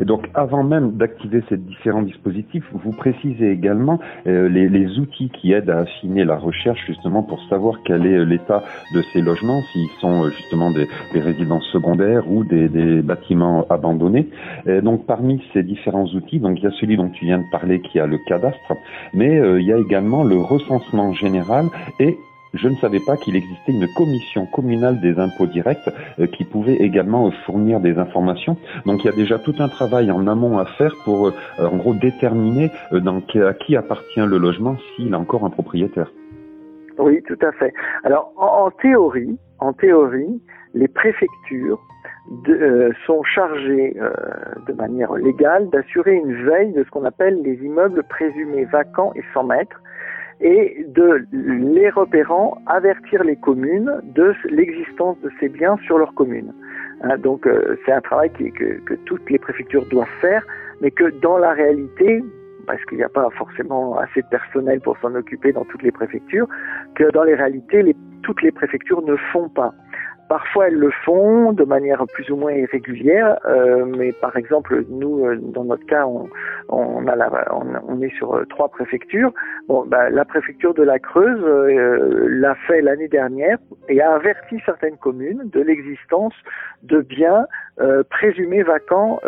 Et 0.00 0.04
donc, 0.06 0.28
avant 0.34 0.62
même 0.62 0.92
d'activer 0.92 1.42
ces 1.48 1.58
différents 1.58 2.02
dispositifs, 2.02 2.64
vous 2.72 2.92
précisez 2.92 3.50
également 3.50 4.00
euh, 4.26 4.48
les, 4.48 4.98
outils 4.98 5.28
qui 5.28 5.52
aident 5.52 5.70
à 5.70 5.80
affiner 5.80 6.24
la 6.24 6.36
recherche 6.36 6.80
justement 6.86 7.22
pour 7.22 7.42
savoir 7.48 7.80
quel 7.84 8.06
est 8.06 8.24
l'état 8.24 8.64
de 8.94 9.02
ces 9.12 9.20
logements, 9.20 9.60
s'ils 9.72 9.90
sont 10.00 10.24
euh, 10.24 10.30
justement 10.30 10.70
des, 10.70 10.88
résidences 11.12 11.66
secondaires 11.66 12.30
ou 12.30 12.44
des, 12.44 13.02
bâtiments 13.02 13.66
abandonnés. 13.68 14.28
Et 14.66 14.80
donc, 14.80 15.06
parmi 15.06 15.42
ces 15.52 15.62
différents 15.62 16.06
outils, 16.06 16.38
donc 16.38 16.58
il 16.58 16.64
y 16.64 16.66
a 16.66 16.72
celui 16.80 16.96
dont 16.96 17.10
tu 17.10 17.26
viens 17.26 17.38
de 17.38 17.50
parler 17.52 17.80
qui 17.80 18.00
a 18.00 18.06
le 18.06 18.18
cadastre, 18.26 18.72
mais 19.12 19.38
euh, 19.38 19.60
il 19.60 19.66
y 19.66 19.72
a 19.72 19.76
également 19.76 20.24
le 20.24 20.38
recensement 20.38 21.12
général 21.12 21.66
et 21.98 22.16
je 22.54 22.68
ne 22.68 22.74
savais 22.76 23.00
pas 23.00 23.16
qu'il 23.16 23.36
existait 23.36 23.72
une 23.72 23.86
commission 23.94 24.46
communale 24.46 25.00
des 25.00 25.18
impôts 25.18 25.46
directs 25.46 25.88
euh, 26.18 26.26
qui 26.26 26.44
pouvait 26.44 26.76
également 26.76 27.30
fournir 27.46 27.80
des 27.80 27.98
informations. 27.98 28.56
Donc 28.86 29.04
il 29.04 29.06
y 29.06 29.10
a 29.10 29.16
déjà 29.16 29.38
tout 29.38 29.54
un 29.58 29.68
travail 29.68 30.10
en 30.10 30.26
amont 30.26 30.58
à 30.58 30.64
faire 30.64 30.94
pour, 31.04 31.28
euh, 31.28 31.32
en 31.58 31.76
gros, 31.76 31.94
déterminer 31.94 32.70
euh, 32.92 33.46
à 33.48 33.54
qui 33.54 33.76
appartient 33.76 34.20
le 34.20 34.38
logement 34.38 34.76
s'il 34.96 35.14
a 35.14 35.18
encore 35.18 35.44
un 35.44 35.50
propriétaire. 35.50 36.10
Oui, 36.98 37.22
tout 37.22 37.38
à 37.40 37.52
fait. 37.52 37.72
Alors 38.04 38.32
en, 38.36 38.70
théorie, 38.70 39.38
en 39.58 39.72
théorie, 39.72 40.40
les 40.74 40.88
préfectures 40.88 41.80
sont 43.06 43.22
chargées 43.22 43.96
de 44.68 44.72
manière 44.74 45.14
légale 45.14 45.68
d'assurer 45.70 46.14
une 46.14 46.44
veille 46.44 46.72
de 46.72 46.84
ce 46.84 46.90
qu'on 46.90 47.04
appelle 47.04 47.40
les 47.42 47.54
immeubles 47.64 48.02
présumés 48.04 48.66
vacants 48.66 49.12
et 49.16 49.22
sans 49.32 49.44
maître 49.44 49.80
et 50.40 50.86
de 50.88 51.26
les 51.32 51.90
repérant 51.90 52.58
avertir 52.66 53.22
les 53.24 53.36
communes 53.36 54.00
de 54.14 54.32
l'existence 54.48 55.18
de 55.20 55.30
ces 55.38 55.48
biens 55.48 55.76
sur 55.84 55.98
leur 55.98 56.14
commune. 56.14 56.52
Hein, 57.02 57.18
donc 57.18 57.46
euh, 57.46 57.76
c'est 57.84 57.92
un 57.92 58.00
travail 58.00 58.30
que, 58.30 58.94
toutes 59.06 59.28
les 59.30 59.38
préfectures 59.38 59.86
doivent 59.86 60.08
faire, 60.20 60.44
mais 60.80 60.90
que 60.90 61.10
dans 61.20 61.38
la 61.38 61.52
réalité, 61.52 62.22
parce 62.66 62.82
qu'il 62.86 62.98
n'y 62.98 63.04
a 63.04 63.08
pas 63.08 63.28
forcément 63.30 63.98
assez 63.98 64.22
de 64.22 64.26
personnel 64.28 64.80
pour 64.80 64.96
s'en 64.98 65.14
occuper 65.14 65.52
dans 65.52 65.64
toutes 65.64 65.82
les 65.82 65.92
préfectures, 65.92 66.48
que 66.94 67.10
dans 67.12 67.24
les 67.24 67.34
réalités, 67.34 67.94
toutes 68.22 68.42
les 68.42 68.52
préfectures 68.52 69.02
ne 69.02 69.16
font 69.32 69.48
pas. 69.48 69.74
Parfois, 70.30 70.68
elles 70.68 70.74
le 70.78 70.92
font 71.04 71.52
de 71.52 71.64
manière 71.64 72.04
plus 72.14 72.30
ou 72.30 72.36
moins 72.36 72.52
irrégulière, 72.52 73.36
euh, 73.46 73.84
mais 73.84 74.12
par 74.12 74.36
exemple, 74.36 74.84
nous, 74.88 75.26
euh, 75.26 75.34
dans 75.36 75.64
notre 75.64 75.84
cas, 75.86 76.06
on, 76.06 76.28
on, 76.68 77.04
a 77.08 77.16
la, 77.16 77.28
on, 77.52 78.00
est 78.00 78.14
sur 78.16 78.36
euh, 78.36 78.44
trois 78.48 78.68
préfectures. 78.68 79.32
Bah, 79.88 80.08
la 80.08 80.24
préfecture 80.24 80.72
de 80.72 80.84
la 80.84 81.00
Creuse 81.00 81.44
l'a 82.28 82.54
fait 82.68 82.80
l'année 82.80 83.08
dernière 83.08 83.58
et 83.90 84.00
a 84.00 84.12
averti 84.12 84.58
certaines 84.64 84.96
communes 84.96 85.50
de 85.52 85.60
l'existence 85.60 86.34
de 86.82 87.00
biens 87.00 87.46
euh, 87.80 88.02
présumés 88.08 88.62
vacants 88.62 89.20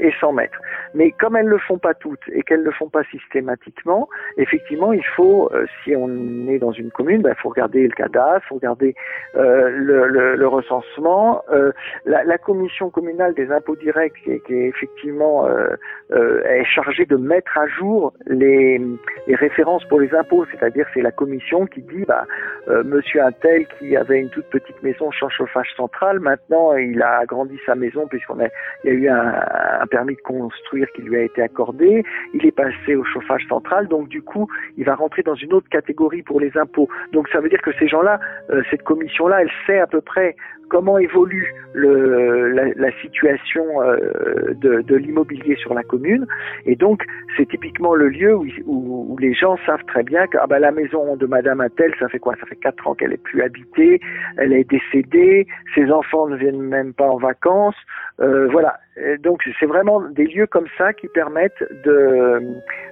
et 0.00 0.12
sans 0.20 0.32
maître. 0.32 0.58
Mais 0.94 1.12
comme 1.12 1.36
elles 1.36 1.46
le 1.46 1.58
font 1.58 1.78
pas 1.78 1.94
toutes 1.94 2.28
et 2.32 2.42
qu'elles 2.42 2.62
le 2.62 2.72
font 2.72 2.88
pas 2.88 3.04
systématiquement, 3.04 4.08
effectivement, 4.36 4.92
il 4.92 5.04
faut, 5.16 5.50
si 5.82 5.94
on 5.96 6.48
est 6.48 6.58
dans 6.58 6.72
une 6.72 6.90
commune, 6.90 7.20
il 7.20 7.22
bah, 7.22 7.34
faut 7.34 7.48
regarder 7.50 7.86
le 7.86 7.94
cadastre, 7.94 8.46
faut 8.48 8.56
regarder 8.56 8.94
le 9.34 10.46
recensement. 10.46 11.42
Euh, 11.50 11.72
la, 12.04 12.38
commission 12.38 12.90
communale 12.90 13.34
des 13.34 13.50
impôts 13.50 13.76
directs, 13.76 14.14
qui 14.24 14.30
est, 14.30 14.68
effectivement 14.68 15.46
euh, 15.46 15.68
euh, 16.12 16.64
chargée 16.64 17.04
de 17.04 17.16
mettre 17.16 17.56
à 17.58 17.66
jour 17.66 18.12
les, 18.26 18.80
références 19.28 19.84
pour 19.84 20.00
les 20.00 20.14
impôts, 20.14 20.46
c'est-à-dire 20.50 20.86
c'est 20.94 21.02
la 21.02 21.10
commission 21.10 21.66
qui 21.66 21.82
dit, 21.82 22.04
bah, 22.06 22.24
euh, 22.68 22.82
Monsieur 22.84 23.22
Intel 23.22 23.66
qui 23.78 23.96
avait 23.96 24.20
une 24.20 24.30
toute 24.30 24.46
petite 24.46 24.82
maison 24.82 25.10
sans 25.12 25.28
chauffage 25.28 25.72
central, 25.76 26.20
maintenant 26.20 26.74
il 26.76 27.00
a 27.02 27.18
agrandi 27.18 27.58
sa 27.66 27.74
maison 27.74 28.06
puisqu'on 28.06 28.40
a, 28.40 28.48
y 28.84 28.88
a 28.88 28.92
eu 28.92 29.08
un, 29.08 29.34
un 29.80 29.86
permis 29.86 30.16
de 30.16 30.20
construire 30.20 30.86
qui 30.92 31.02
lui 31.02 31.16
a 31.16 31.22
été 31.22 31.42
accordé, 31.42 32.04
il 32.34 32.46
est 32.46 32.52
passé 32.52 32.94
au 32.94 33.04
chauffage 33.04 33.46
central, 33.48 33.88
donc 33.88 34.08
du 34.08 34.22
coup 34.22 34.48
il 34.76 34.84
va 34.84 34.94
rentrer 34.94 35.22
dans 35.22 35.34
une 35.34 35.52
autre 35.52 35.68
catégorie 35.68 36.22
pour 36.22 36.40
les 36.40 36.56
impôts. 36.56 36.88
Donc 37.12 37.28
ça 37.28 37.40
veut 37.40 37.48
dire 37.48 37.62
que 37.62 37.72
ces 37.78 37.88
gens-là, 37.88 38.20
euh, 38.50 38.62
cette 38.70 38.82
commission-là, 38.82 39.42
elle 39.42 39.50
sait 39.66 39.78
à 39.78 39.86
peu 39.86 40.00
près 40.00 40.36
comment 40.68 40.98
évolue 40.98 41.54
le, 41.72 42.50
la, 42.50 42.64
la, 42.74 42.92
situation 43.00 43.64
euh, 43.82 44.54
de, 44.54 44.82
de 44.82 44.96
l'immobilier 44.96 45.56
sur 45.56 45.74
la 45.74 45.82
commune. 45.82 46.26
Et 46.66 46.76
donc, 46.76 47.04
c'est 47.36 47.48
typiquement 47.48 47.94
le 47.94 48.08
lieu 48.08 48.34
où, 48.34 48.46
où, 48.66 49.06
où, 49.12 49.18
les 49.18 49.34
gens 49.34 49.56
savent 49.66 49.84
très 49.86 50.02
bien 50.02 50.26
que 50.26 50.38
ah 50.40 50.46
ben, 50.46 50.58
la 50.58 50.72
maison 50.72 51.16
de 51.16 51.26
Madame 51.26 51.60
Attel, 51.60 51.94
ça 51.98 52.08
fait 52.08 52.18
quoi? 52.18 52.34
Ça 52.40 52.46
fait 52.46 52.56
quatre 52.56 52.86
ans 52.86 52.94
qu'elle 52.94 53.12
est 53.12 53.22
plus 53.22 53.42
habitée, 53.42 54.00
elle 54.36 54.52
est 54.52 54.68
décédée, 54.68 55.46
ses 55.74 55.90
enfants 55.90 56.28
ne 56.28 56.36
viennent 56.36 56.62
même 56.62 56.92
pas 56.92 57.08
en 57.08 57.18
vacances. 57.18 57.76
Euh, 58.20 58.48
voilà. 58.50 58.78
donc, 59.22 59.42
c'est 59.60 59.66
vraiment 59.66 60.00
des 60.00 60.26
lieux 60.26 60.46
comme 60.46 60.66
ça 60.76 60.92
qui 60.92 61.08
permettent 61.08 61.64
de, 61.84 62.40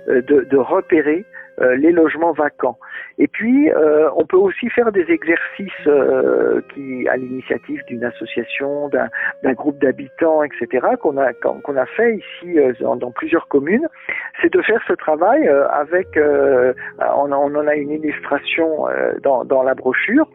de, 0.09 0.47
de 0.49 0.56
repérer 0.56 1.25
les 1.58 1.92
logements 1.92 2.32
vacants. 2.32 2.78
Et 3.18 3.28
puis, 3.28 3.70
euh, 3.70 4.10
on 4.16 4.26
peut 4.26 4.36
aussi 4.36 4.68
faire 4.70 4.92
des 4.92 5.10
exercices 5.10 5.86
euh, 5.86 6.60
qui, 6.75 7.08
à 7.08 7.16
l'initiative 7.16 7.82
d'une 7.86 8.04
association, 8.04 8.88
d'un 8.88 9.52
groupe 9.54 9.78
d'habitants, 9.78 10.42
etc., 10.42 10.86
qu'on 11.00 11.16
a 11.16 11.32
qu'on 11.32 11.76
a 11.76 11.86
fait 11.86 12.16
ici 12.16 12.58
dans, 12.80 12.96
dans, 12.96 13.10
plusieurs 13.10 13.48
communes. 13.48 13.86
C'est 14.42 14.52
de 14.52 14.60
faire 14.62 14.80
ce 14.86 14.92
travail 14.92 15.48
avec, 15.72 16.18
on, 16.18 17.32
on, 17.32 17.54
en 17.54 17.66
a 17.66 17.75
une 17.75 17.90
illustration 17.90 18.86
dans, 19.22 19.44
dans 19.44 19.62
la 19.62 19.75
brochure, 19.75 20.28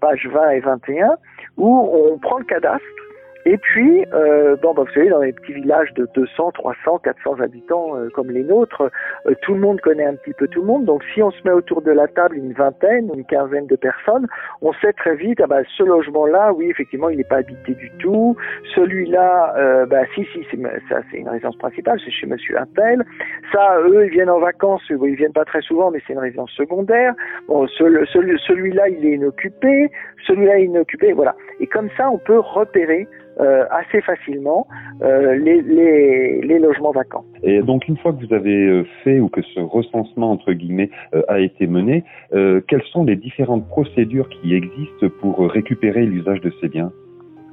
page 0.00 0.28
20 0.32 0.50
et 0.50 0.60
21, 0.60 1.16
où 1.56 1.90
on 2.12 2.18
prend 2.18 2.38
le 2.38 2.44
cadastre 2.44 3.05
et 3.48 3.58
puis, 3.58 4.04
euh, 4.12 4.56
bon, 4.56 4.74
bah, 4.74 4.82
vous 4.82 4.92
savez, 4.92 5.08
dans 5.08 5.20
les 5.20 5.32
petits 5.32 5.52
villages 5.52 5.94
de 5.94 6.08
200, 6.16 6.50
300, 6.50 6.98
400 6.98 7.40
habitants 7.40 7.96
euh, 7.96 8.08
comme 8.12 8.28
les 8.28 8.42
nôtres, 8.42 8.90
euh, 9.26 9.34
tout 9.42 9.54
le 9.54 9.60
monde 9.60 9.80
connaît 9.80 10.04
un 10.04 10.16
petit 10.16 10.32
peu 10.32 10.48
tout 10.48 10.62
le 10.62 10.66
monde. 10.66 10.84
Donc, 10.84 11.04
si 11.14 11.22
on 11.22 11.30
se 11.30 11.38
met 11.44 11.52
autour 11.52 11.80
de 11.80 11.92
la 11.92 12.08
table 12.08 12.36
une 12.36 12.54
vingtaine, 12.54 13.08
une 13.14 13.24
quinzaine 13.24 13.68
de 13.68 13.76
personnes, 13.76 14.26
on 14.62 14.72
sait 14.72 14.92
très 14.94 15.14
vite, 15.14 15.40
ah 15.40 15.46
bah, 15.46 15.60
ce 15.76 15.84
logement-là, 15.84 16.54
oui, 16.54 16.70
effectivement, 16.70 17.08
il 17.08 17.18
n'est 17.18 17.24
pas 17.24 17.36
habité 17.36 17.74
du 17.74 17.88
tout. 18.00 18.36
Celui-là, 18.74 19.54
euh, 19.56 19.86
bah, 19.86 20.02
si, 20.16 20.24
si, 20.24 20.44
ça, 20.88 21.02
c'est 21.12 21.18
une 21.18 21.28
résidence 21.28 21.56
principale, 21.58 22.00
c'est 22.04 22.10
chez 22.10 22.26
Monsieur 22.26 22.58
Appel. 22.58 23.04
Ça, 23.52 23.78
eux, 23.78 24.06
ils 24.06 24.10
viennent 24.10 24.30
en 24.30 24.40
vacances, 24.40 24.82
ils 24.90 25.14
viennent 25.14 25.32
pas 25.32 25.44
très 25.44 25.60
souvent, 25.60 25.92
mais 25.92 26.00
c'est 26.04 26.14
une 26.14 26.18
résidence 26.18 26.50
secondaire. 26.50 27.14
Bon, 27.46 27.68
celui, 27.68 28.08
celui-là, 28.10 28.88
il 28.88 29.06
est 29.06 29.12
inoccupé. 29.12 29.88
Celui-là, 30.26 30.58
il 30.58 30.62
est 30.62 30.66
inoccupé. 30.66 31.12
Voilà. 31.12 31.36
Et 31.60 31.68
comme 31.68 31.90
ça, 31.96 32.10
on 32.10 32.18
peut 32.18 32.40
repérer 32.40 33.06
euh, 33.38 33.66
assez 33.70 34.00
facilement 34.00 34.66
euh, 35.02 35.34
les, 35.34 35.60
les, 35.60 36.40
les, 36.40 36.58
logements 36.58 36.92
vacants. 36.92 37.26
Et 37.42 37.60
donc 37.60 37.86
une 37.86 37.98
fois 37.98 38.14
que 38.14 38.24
vous 38.24 38.32
avez 38.32 38.66
euh, 38.66 38.86
fait 39.04 39.20
ou 39.20 39.28
que 39.28 39.42
ce 39.42 39.60
recensement 39.60 40.32
entre 40.32 40.54
guillemets 40.54 40.88
a 41.28 41.38
été 41.38 41.66
mené, 41.66 42.02
quelles 42.30 42.82
sont 42.92 43.04
les 43.04 43.16
différentes 43.16 43.68
procédures 43.68 44.28
qui 44.30 44.54
existent 44.54 45.08
pour 45.20 45.38
récupérer 45.50 46.06
l'usage 46.06 46.40
de 46.40 46.50
ces 46.62 46.68
biens? 46.68 46.90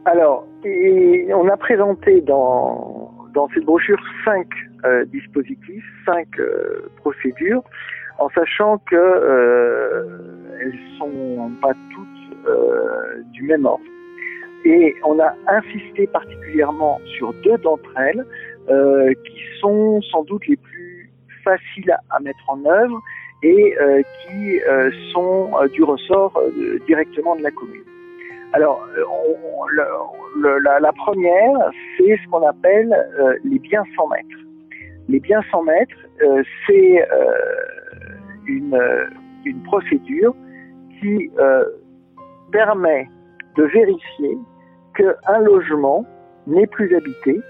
Alors, 0.05 0.45
et 0.63 1.27
on 1.33 1.49
a 1.49 1.57
présenté 1.57 2.21
dans 2.21 3.11
dans 3.33 3.49
cette 3.53 3.65
brochure 3.65 3.99
cinq 4.23 4.47
dispositifs, 5.07 5.85
cinq 6.05 6.27
procédures, 6.97 7.63
en 8.19 8.29
sachant 8.29 8.77
que 8.89 10.07
elles 10.61 10.79
sont 10.97 11.51
pas 11.61 11.73
toutes 11.93 13.33
du 13.33 13.43
même 13.43 13.65
ordre. 13.65 13.83
Et 14.65 14.95
on 15.03 15.19
a 15.19 15.33
insisté 15.47 16.07
particulièrement 16.07 16.99
sur 17.17 17.33
deux 17.43 17.57
d'entre 17.57 17.89
elles 17.97 18.25
euh, 18.69 19.13
qui 19.25 19.41
sont 19.59 20.01
sans 20.03 20.23
doute 20.23 20.47
les 20.47 20.55
plus 20.55 21.11
faciles 21.43 21.97
à 22.09 22.19
mettre 22.21 22.49
en 22.49 22.63
œuvre 22.65 23.01
et 23.41 23.75
euh, 23.81 24.01
qui 24.01 24.61
euh, 24.61 24.89
sont 25.11 25.51
du 25.73 25.83
ressort 25.83 26.41
directement 26.87 27.35
de 27.35 27.43
la 27.43 27.51
commune. 27.51 27.83
Alors, 28.53 28.87
la, 30.37 30.91
première, 30.93 31.71
c'est 31.97 32.17
ce 32.23 32.29
qu'on 32.29 32.47
appelle 32.47 32.95
les 33.43 33.57
biens 33.59 33.83
sans 33.97 34.07
maître. 34.07 34.37
Les 35.09 35.19
biens 35.19 35.41
sans 35.51 35.63
maître, 35.63 35.95
c'est 36.67 37.03
une 38.45 39.63
procédure 39.65 40.35
qui 41.01 41.31
permet 42.51 43.09
de 43.55 43.63
vérifier 43.63 44.37
qu'un 44.95 45.39
logement 45.39 46.05
n'est 46.47 46.67
plus 46.67 46.95
habité, 46.95 47.41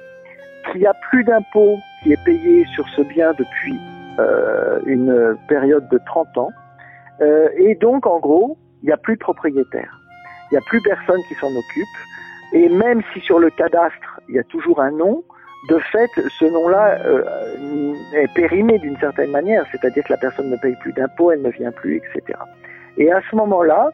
qu'il 0.72 0.82
n'y 0.82 0.88
a 0.88 0.94
plus 1.10 1.24
d'impôt 1.24 1.78
qui 2.02 2.14
est 2.14 2.24
payé 2.26 2.66
sur 2.74 2.88
ce 2.90 3.02
bien 3.02 3.34
depuis 3.38 3.78
euh, 4.20 4.80
une 4.86 5.38
période 5.48 5.88
de 5.90 6.00
30 6.06 6.38
ans, 6.38 6.52
euh, 7.22 7.50
et 7.58 7.76
donc 7.76 8.06
en 8.06 8.20
gros, 8.20 8.58
il 8.82 8.88
n'y 8.88 8.92
a 8.92 8.98
plus 8.98 9.16
de 9.16 9.20
propriétaire. 9.20 10.00
Il 10.52 10.56
n'y 10.56 10.58
a 10.58 10.66
plus 10.68 10.82
personne 10.82 11.22
qui 11.28 11.36
s'en 11.36 11.48
occupe, 11.48 11.98
et 12.54 12.70
même 12.70 13.02
si 13.14 13.20
sur 13.22 13.40
le 13.40 13.50
cadastre, 13.50 14.20
il 14.30 14.36
y 14.36 14.40
a 14.40 14.44
toujours 14.44 14.82
un 14.82 14.92
nom, 14.92 15.24
de 15.70 15.80
fait, 15.80 16.12
ce 16.40 16.46
nom-là 16.46 17.00
euh, 17.06 17.94
est 18.14 18.34
périmé 18.34 18.80
d'une 18.80 18.98
certaine 18.98 19.32
manière, 19.32 19.66
c'est-à-dire 19.72 20.04
que 20.04 20.12
la 20.12 20.18
personne 20.18 20.50
ne 20.50 20.58
paye 20.58 20.76
plus 20.82 20.92
d'impôts, 20.92 21.32
elle 21.32 21.42
ne 21.42 21.50
vient 21.50 21.72
plus, 21.72 21.98
etc. 21.98 22.38
Et 22.98 23.12
à 23.12 23.22
ce 23.30 23.36
moment-là, 23.38 23.92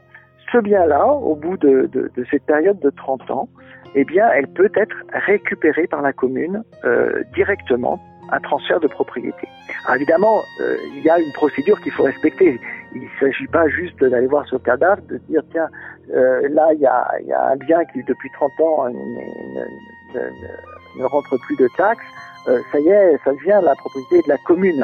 ce 0.52 0.58
bien-là, 0.58 1.06
au 1.06 1.36
bout 1.36 1.58
de, 1.58 1.90
de, 1.92 2.12
de, 2.16 2.26
cette 2.30 2.44
période 2.44 2.80
de 2.80 2.90
30 2.90 3.30
ans, 3.32 3.50
eh 3.96 4.04
bien, 4.04 4.30
elle 4.30 4.48
peut 4.48 4.72
être 4.76 4.96
récupérée 5.14 5.88
par 5.88 6.02
la 6.02 6.14
commune 6.14 6.64
euh, 6.86 7.24
directement, 7.34 8.00
un 8.32 8.40
transfert 8.40 8.80
de 8.80 8.88
propriété. 8.88 9.48
Alors 9.86 9.96
évidemment, 9.96 10.42
euh, 10.62 10.78
il 10.96 11.04
y 11.04 11.10
a 11.10 11.20
une 11.20 11.32
procédure 11.34 11.80
qu'il 11.82 11.92
faut 11.92 12.04
respecter. 12.04 12.60
Il 12.94 13.02
ne 13.02 13.08
s'agit 13.20 13.48
pas 13.48 13.68
juste 13.70 14.04
d'aller 14.04 14.28
voir 14.28 14.48
ce 14.48 14.58
cadavre, 14.58 15.02
de 15.10 15.18
dire 15.30 15.42
tiens, 15.52 15.70
euh, 16.14 16.48
là 16.50 16.70
il 16.74 16.80
y 16.80 16.86
a, 16.86 17.08
y 17.26 17.34
a, 17.34 17.50
un 17.50 17.56
bien 17.56 17.84
qui 17.86 18.04
depuis 18.04 18.30
30 18.34 18.52
ans 18.62 18.90
ne, 18.90 18.94
ne, 18.94 20.20
ne, 20.20 21.02
ne 21.02 21.06
rentre 21.06 21.36
plus 21.48 21.56
de 21.58 21.68
taxes. 21.78 22.06
Euh, 22.48 22.60
ça 22.72 22.80
y 22.80 22.90
est, 22.90 23.18
ça 23.24 23.32
devient 23.34 23.60
la 23.64 23.76
propriété 23.76 24.22
de 24.22 24.30
la 24.30 24.38
commune. 24.46 24.84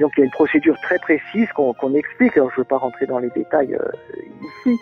Donc 0.00 0.12
il 0.16 0.20
y 0.20 0.22
a 0.22 0.24
une 0.26 0.30
procédure 0.30 0.76
très 0.82 0.98
précise 0.98 1.50
qu'on 1.52 1.72
qu 1.74 1.96
explique. 1.96 2.36
Alors 2.36 2.50
je 2.50 2.56
ne 2.56 2.60
veux 2.60 2.68
pas 2.68 2.78
rentrer 2.78 3.06
dans 3.06 3.18
les 3.18 3.30
détails 3.30 3.74
euh, 3.74 4.66
ici, 4.66 4.78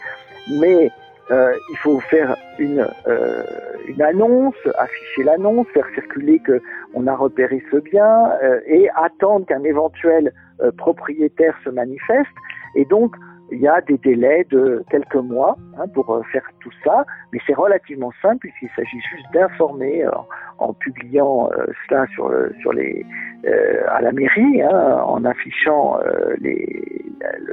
mais 0.60 0.90
euh, 1.30 1.54
il 1.70 1.76
faut 1.78 2.00
faire 2.00 2.36
une, 2.58 2.86
euh, 3.06 3.44
une 3.86 4.02
annonce, 4.02 4.56
afficher 4.78 5.22
l'annonce, 5.22 5.66
faire 5.68 5.86
circuler 5.94 6.40
que 6.40 6.60
on 6.94 7.06
a 7.06 7.14
repéré 7.14 7.62
ce 7.70 7.76
bien 7.76 8.30
euh, 8.42 8.60
et 8.66 8.88
attendre 8.96 9.46
qu'un 9.46 9.62
éventuel 9.62 10.32
euh, 10.60 10.72
propriétaire 10.72 11.56
se 11.64 11.70
manifeste. 11.70 12.34
Et 12.74 12.84
donc 12.84 13.14
il 13.52 13.60
y 13.60 13.68
a 13.68 13.80
des 13.80 13.98
délais 13.98 14.46
de 14.50 14.84
quelques 14.90 15.14
mois 15.14 15.56
hein, 15.78 15.86
pour 15.94 16.10
euh, 16.14 16.22
faire 16.32 16.48
tout 16.60 16.70
ça, 16.84 17.04
mais 17.32 17.38
c'est 17.46 17.54
relativement 17.54 18.12
simple 18.22 18.38
puisqu'il 18.38 18.70
s'agit 18.76 19.00
juste 19.00 19.26
d'informer 19.32 20.06
en, 20.08 20.26
en, 20.58 20.72
publiant 20.74 21.50
cela 21.88 22.06
sur, 22.14 22.32
sur 22.60 22.72
les, 22.72 23.04
à 23.88 24.00
la 24.02 24.12
mairie, 24.12 24.62
hein, 24.62 25.02
en 25.04 25.24
affichant 25.24 25.98
les, 26.38 27.00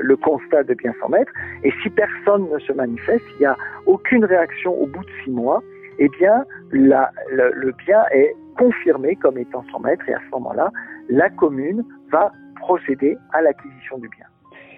le 0.01 0.15
constat 0.17 0.63
de 0.63 0.73
bien 0.73 0.93
s'en 0.99 1.09
mettre. 1.09 1.31
Et 1.63 1.71
si 1.81 1.89
personne 1.89 2.49
ne 2.49 2.59
se 2.59 2.73
manifeste, 2.73 3.23
il 3.35 3.39
n'y 3.39 3.45
a 3.45 3.55
aucune 3.85 4.25
réaction 4.25 4.73
au 4.73 4.87
bout 4.87 5.03
de 5.03 5.11
six 5.23 5.31
mois, 5.31 5.61
eh 5.99 6.09
bien, 6.09 6.45
le, 6.71 6.93
le, 7.31 7.71
bien 7.85 8.03
est 8.11 8.35
confirmé 8.57 9.15
comme 9.15 9.37
étant 9.37 9.63
sans 9.71 9.79
maître 9.79 10.07
et 10.07 10.13
à 10.13 10.19
ce 10.19 10.31
moment-là, 10.31 10.71
la 11.09 11.29
commune 11.29 11.83
va 12.11 12.31
procéder 12.59 13.17
à 13.33 13.41
l'acquisition 13.41 13.97
du 13.97 14.09
bien, 14.09 14.25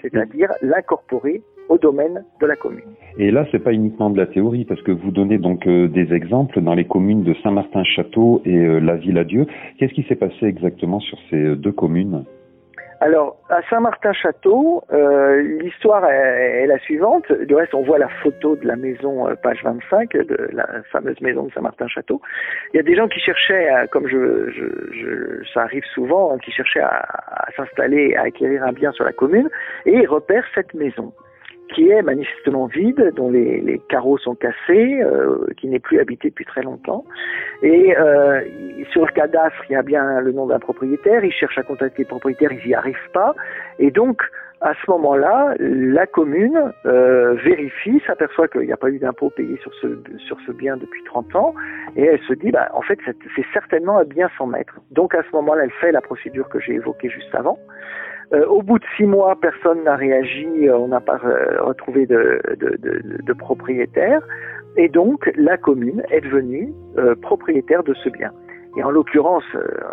c'est-à-dire 0.01 0.49
l'incorporer 0.61 1.41
au 1.69 1.77
domaine 1.77 2.23
de 2.41 2.45
la 2.45 2.55
commune. 2.55 2.95
Et 3.17 3.31
là, 3.31 3.45
c'est 3.51 3.59
pas 3.59 3.73
uniquement 3.73 4.09
de 4.09 4.17
la 4.17 4.25
théorie, 4.25 4.65
parce 4.65 4.81
que 4.81 4.91
vous 4.91 5.11
donnez 5.11 5.37
donc 5.37 5.67
euh, 5.67 5.87
des 5.87 6.13
exemples 6.13 6.61
dans 6.61 6.73
les 6.73 6.85
communes 6.85 7.23
de 7.23 7.35
Saint-Martin-Château 7.43 8.41
et 8.45 8.57
euh, 8.57 8.79
la 8.79 8.95
Ville-à-Dieu. 8.95 9.45
Qu'est-ce 9.77 9.93
qui 9.93 10.03
s'est 10.03 10.15
passé 10.15 10.45
exactement 10.45 10.99
sur 10.99 11.17
ces 11.29 11.37
euh, 11.37 11.55
deux 11.55 11.71
communes? 11.71 12.25
Alors, 13.01 13.37
à 13.49 13.61
Saint-Martin-Château, 13.69 14.83
euh, 14.91 15.41
l'histoire 15.61 16.03
est, 16.05 16.63
est, 16.63 16.67
la 16.67 16.77
suivante. 16.79 17.31
Du 17.31 17.55
reste, 17.55 17.73
on 17.73 17.83
voit 17.83 17.97
la 17.97 18.09
photo 18.21 18.57
de 18.57 18.67
la 18.67 18.75
maison, 18.75 19.29
euh, 19.29 19.35
page 19.35 19.63
25, 19.63 20.11
de 20.11 20.49
la 20.51 20.67
fameuse 20.91 21.19
maison 21.21 21.43
de 21.45 21.53
Saint-Martin-Château. 21.53 22.21
Il 22.73 22.77
y 22.77 22.79
a 22.81 22.83
des 22.83 22.95
gens 22.95 23.07
qui 23.07 23.21
cherchaient, 23.21 23.69
à, 23.69 23.87
comme 23.87 24.07
je, 24.07 24.51
je, 24.51 24.65
je, 24.91 25.49
ça 25.53 25.61
arrive 25.61 25.85
souvent, 25.93 26.37
qui 26.39 26.51
cherchaient 26.51 26.81
à, 26.81 27.05
à 27.29 27.49
s'installer, 27.55 28.15
à 28.15 28.23
acquérir 28.23 28.63
un 28.63 28.73
bien 28.73 28.91
sur 28.91 29.05
la 29.05 29.13
commune, 29.13 29.49
et 29.85 29.93
ils 29.93 30.07
repèrent 30.07 30.47
cette 30.53 30.73
maison 30.73 31.13
qui 31.73 31.89
est 31.89 32.01
manifestement 32.01 32.65
vide, 32.65 33.13
dont 33.15 33.29
les, 33.29 33.61
les 33.61 33.79
carreaux 33.89 34.17
sont 34.17 34.35
cassés, 34.35 35.01
euh, 35.01 35.45
qui 35.57 35.67
n'est 35.67 35.79
plus 35.79 35.99
habité 35.99 36.29
depuis 36.29 36.45
très 36.45 36.63
longtemps. 36.63 37.05
Et 37.61 37.95
euh, 37.97 38.41
sur 38.91 39.05
le 39.05 39.11
cadastre, 39.11 39.63
il 39.69 39.73
y 39.73 39.75
a 39.75 39.83
bien 39.83 40.19
le 40.19 40.31
nom 40.31 40.47
d'un 40.47 40.59
propriétaire, 40.59 41.23
ils 41.23 41.31
cherchent 41.31 41.57
à 41.57 41.63
contacter 41.63 42.03
le 42.03 42.07
propriétaire, 42.07 42.51
ils 42.51 42.67
n'y 42.67 42.73
arrivent 42.73 42.97
pas. 43.13 43.35
Et 43.77 43.91
donc, 43.91 44.21
à 44.61 44.73
ce 44.73 44.91
moment-là, 44.91 45.55
la 45.59 46.05
commune 46.05 46.73
euh, 46.85 47.33
vérifie, 47.35 48.01
s'aperçoit 48.05 48.47
qu'il 48.49 48.61
n'y 48.61 48.73
a 48.73 48.77
pas 48.77 48.89
eu 48.89 48.99
d'impôt 48.99 49.29
payé 49.29 49.57
sur 49.61 49.73
ce, 49.75 49.87
sur 50.27 50.37
ce 50.45 50.51
bien 50.51 50.75
depuis 50.75 51.03
30 51.05 51.35
ans, 51.35 51.53
et 51.95 52.03
elle 52.03 52.19
se 52.21 52.33
dit, 52.33 52.51
bah, 52.51 52.69
en 52.73 52.81
fait, 52.81 52.99
c'est 53.05 53.45
certainement 53.53 53.99
un 53.99 54.03
bien 54.03 54.29
sans 54.37 54.47
maître. 54.47 54.79
Donc 54.91 55.15
à 55.15 55.23
ce 55.23 55.35
moment-là, 55.35 55.63
elle 55.63 55.71
fait 55.71 55.91
la 55.91 56.01
procédure 56.01 56.49
que 56.49 56.59
j'ai 56.59 56.73
évoquée 56.73 57.09
juste 57.09 57.33
avant. 57.33 57.57
Euh, 58.33 58.45
au 58.45 58.61
bout 58.61 58.77
de 58.77 58.85
six 58.95 59.05
mois, 59.05 59.35
personne 59.39 59.83
n'a 59.83 59.95
réagi, 59.95 60.67
euh, 60.67 60.77
on 60.77 60.89
n'a 60.89 60.99
pas 60.99 61.19
euh, 61.23 61.61
retrouvé 61.61 62.05
de, 62.05 62.39
de, 62.59 62.77
de, 62.77 63.01
de, 63.23 63.33
propriétaire, 63.33 64.21
et 64.77 64.87
donc 64.87 65.31
la 65.35 65.57
commune 65.57 66.03
est 66.11 66.21
devenue 66.21 66.71
propriétaire 67.21 67.83
de 67.83 67.93
ce 67.95 68.09
bien. 68.09 68.31
Et 68.77 68.83
en 68.83 68.91
l'occurrence, 68.91 69.43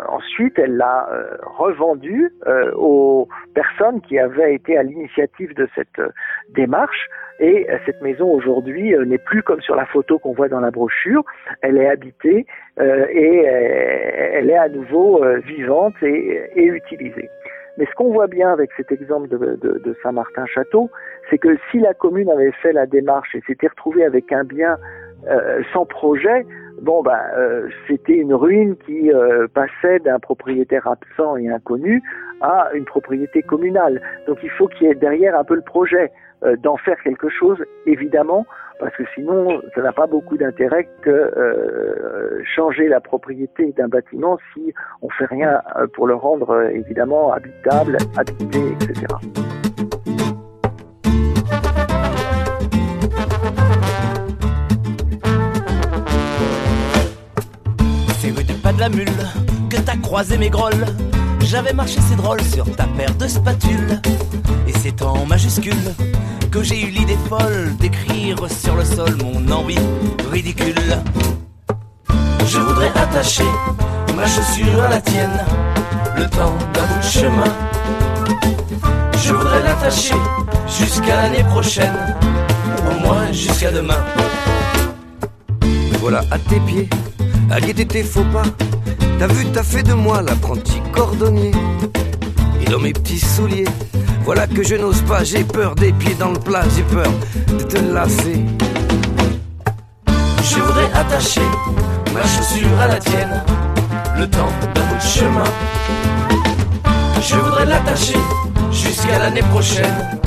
ensuite, 0.07 0.57
elle 0.59 0.77
l'a 0.77 1.09
revendu 1.41 2.31
aux 2.75 3.27
personnes 3.53 4.01
qui 4.01 4.19
avaient 4.19 4.53
été 4.53 4.77
à 4.77 4.83
l'initiative 4.83 5.53
de 5.55 5.67
cette 5.75 6.01
démarche. 6.49 7.07
Et 7.39 7.67
cette 7.85 8.01
maison 8.01 8.31
aujourd'hui 8.31 8.95
n'est 9.05 9.17
plus 9.17 9.43
comme 9.43 9.61
sur 9.61 9.75
la 9.75 9.85
photo 9.85 10.19
qu'on 10.19 10.33
voit 10.33 10.47
dans 10.47 10.59
la 10.59 10.71
brochure. 10.71 11.23
Elle 11.61 11.77
est 11.77 11.89
habitée 11.89 12.45
et 12.79 13.43
elle 13.45 14.49
est 14.49 14.57
à 14.57 14.69
nouveau 14.69 15.23
vivante 15.39 15.95
et, 16.03 16.49
et 16.55 16.65
utilisée. 16.65 17.29
Mais 17.77 17.85
ce 17.85 17.91
qu'on 17.95 18.11
voit 18.11 18.27
bien 18.27 18.51
avec 18.51 18.71
cet 18.75 18.91
exemple 18.91 19.27
de, 19.29 19.37
de, 19.37 19.79
de 19.79 19.95
Saint-Martin-Château, 20.01 20.89
c'est 21.29 21.37
que 21.37 21.57
si 21.71 21.79
la 21.79 21.93
commune 21.93 22.29
avait 22.29 22.51
fait 22.51 22.73
la 22.73 22.87
démarche 22.87 23.35
et 23.35 23.41
s'était 23.41 23.67
retrouvée 23.67 24.03
avec 24.03 24.31
un 24.31 24.43
bien 24.43 24.77
euh, 25.29 25.61
sans 25.73 25.85
projet, 25.85 26.45
bon 26.81 27.01
ben 27.01 27.19
euh, 27.35 27.69
c'était 27.87 28.17
une 28.17 28.33
ruine 28.33 28.75
qui 28.85 29.11
euh, 29.11 29.47
passait 29.53 29.99
d'un 29.99 30.19
propriétaire 30.19 30.87
absent 30.87 31.37
et 31.37 31.49
inconnu 31.49 32.01
à 32.41 32.69
une 32.73 32.85
propriété 32.85 33.41
communale. 33.41 34.01
Donc 34.27 34.37
il 34.43 34.49
faut 34.51 34.67
qu'il 34.67 34.87
y 34.87 34.91
ait 34.91 34.95
derrière 34.95 35.37
un 35.37 35.43
peu 35.43 35.55
le 35.55 35.61
projet 35.61 36.11
euh, 36.43 36.55
d'en 36.57 36.77
faire 36.77 37.01
quelque 37.03 37.29
chose, 37.29 37.57
évidemment, 37.87 38.45
parce 38.79 38.95
que 38.95 39.03
sinon, 39.15 39.59
ça 39.73 39.81
n'a 39.81 39.91
pas 39.91 40.05
beaucoup 40.05 40.37
d'intérêt 40.37 40.87
que 41.01 41.09
euh, 41.09 42.43
changer 42.55 42.87
la 42.87 42.99
propriété 42.99 43.73
d'un 43.75 43.87
bâtiment 43.87 44.37
si 44.53 44.71
on 45.01 45.09
fait 45.09 45.25
rien 45.25 45.61
euh, 45.77 45.87
pour 45.87 46.05
le 46.05 46.13
rendre 46.13 46.51
euh, 46.51 46.69
évidemment 46.69 47.33
habitable, 47.33 47.97
habité, 48.15 48.59
etc. 48.73 49.07
la 58.77 58.89
mule 58.89 59.07
que 59.69 59.77
t'as 59.77 59.97
croisé 59.97 60.37
mes 60.37 60.49
grolles. 60.49 60.85
J'avais 61.41 61.73
marché, 61.73 61.97
c'est 62.07 62.15
drôle, 62.15 62.41
sur 62.41 62.65
ta 62.75 62.85
paire 62.85 63.13
de 63.15 63.27
spatules. 63.27 63.99
Et 64.67 64.73
c'est 64.81 65.01
en 65.01 65.25
majuscule 65.25 65.93
que 66.51 66.61
j'ai 66.61 66.81
eu 66.81 66.89
l'idée 66.89 67.17
folle 67.29 67.75
d'écrire 67.79 68.37
sur 68.49 68.75
le 68.75 68.85
sol 68.85 69.15
mon 69.23 69.51
envie 69.51 69.79
ridicule. 70.31 70.75
Je 72.45 72.59
voudrais 72.59 72.91
attacher 72.95 73.43
ma 74.15 74.25
chaussure 74.25 74.83
à 74.83 74.89
la 74.89 75.01
tienne, 75.01 75.39
le 76.17 76.25
temps 76.29 76.57
d'un 76.73 76.85
bout 76.85 77.03
chemin. 77.03 77.53
Je 79.23 79.33
voudrais 79.33 79.63
l'attacher 79.63 80.15
jusqu'à 80.67 81.23
l'année 81.23 81.43
prochaine, 81.43 81.97
au 82.89 83.05
moins 83.05 83.31
jusqu'à 83.31 83.71
demain. 83.71 84.03
voilà 85.99 86.21
à 86.31 86.39
tes 86.39 86.59
pieds, 86.61 86.89
guetter 87.55 87.85
tes 87.85 88.03
faux 88.03 88.25
pas. 88.31 88.43
T'as 89.19 89.27
vu, 89.27 89.45
t'as 89.51 89.63
fait 89.63 89.83
de 89.83 89.93
moi 89.93 90.21
l'apprenti 90.21 90.81
cordonnier. 90.91 91.51
Et 92.61 92.69
dans 92.69 92.79
mes 92.79 92.93
petits 92.93 93.19
souliers, 93.19 93.67
voilà 94.23 94.45
que 94.47 94.63
je 94.63 94.75
n'ose 94.75 95.01
pas, 95.01 95.23
j'ai 95.23 95.43
peur 95.43 95.75
des 95.75 95.93
pieds 95.93 96.15
dans 96.15 96.31
le 96.31 96.39
plat, 96.39 96.63
j'ai 96.75 96.83
peur 96.83 97.11
de 97.47 97.63
te 97.63 97.77
lasser. 97.77 98.43
Je 100.43 100.59
voudrais 100.59 100.91
attacher 100.93 101.41
ma 102.13 102.21
chaussure 102.23 102.79
à 102.79 102.87
la 102.87 102.99
tienne, 102.99 103.43
le 104.17 104.29
temps 104.29 104.51
d'un 104.75 104.81
bout 104.81 104.95
de 104.95 105.01
chemin. 105.01 105.43
Je 107.21 107.35
voudrais 107.35 107.65
l'attacher 107.65 108.17
jusqu'à 108.71 109.19
l'année 109.19 109.43
prochaine, 109.51 110.19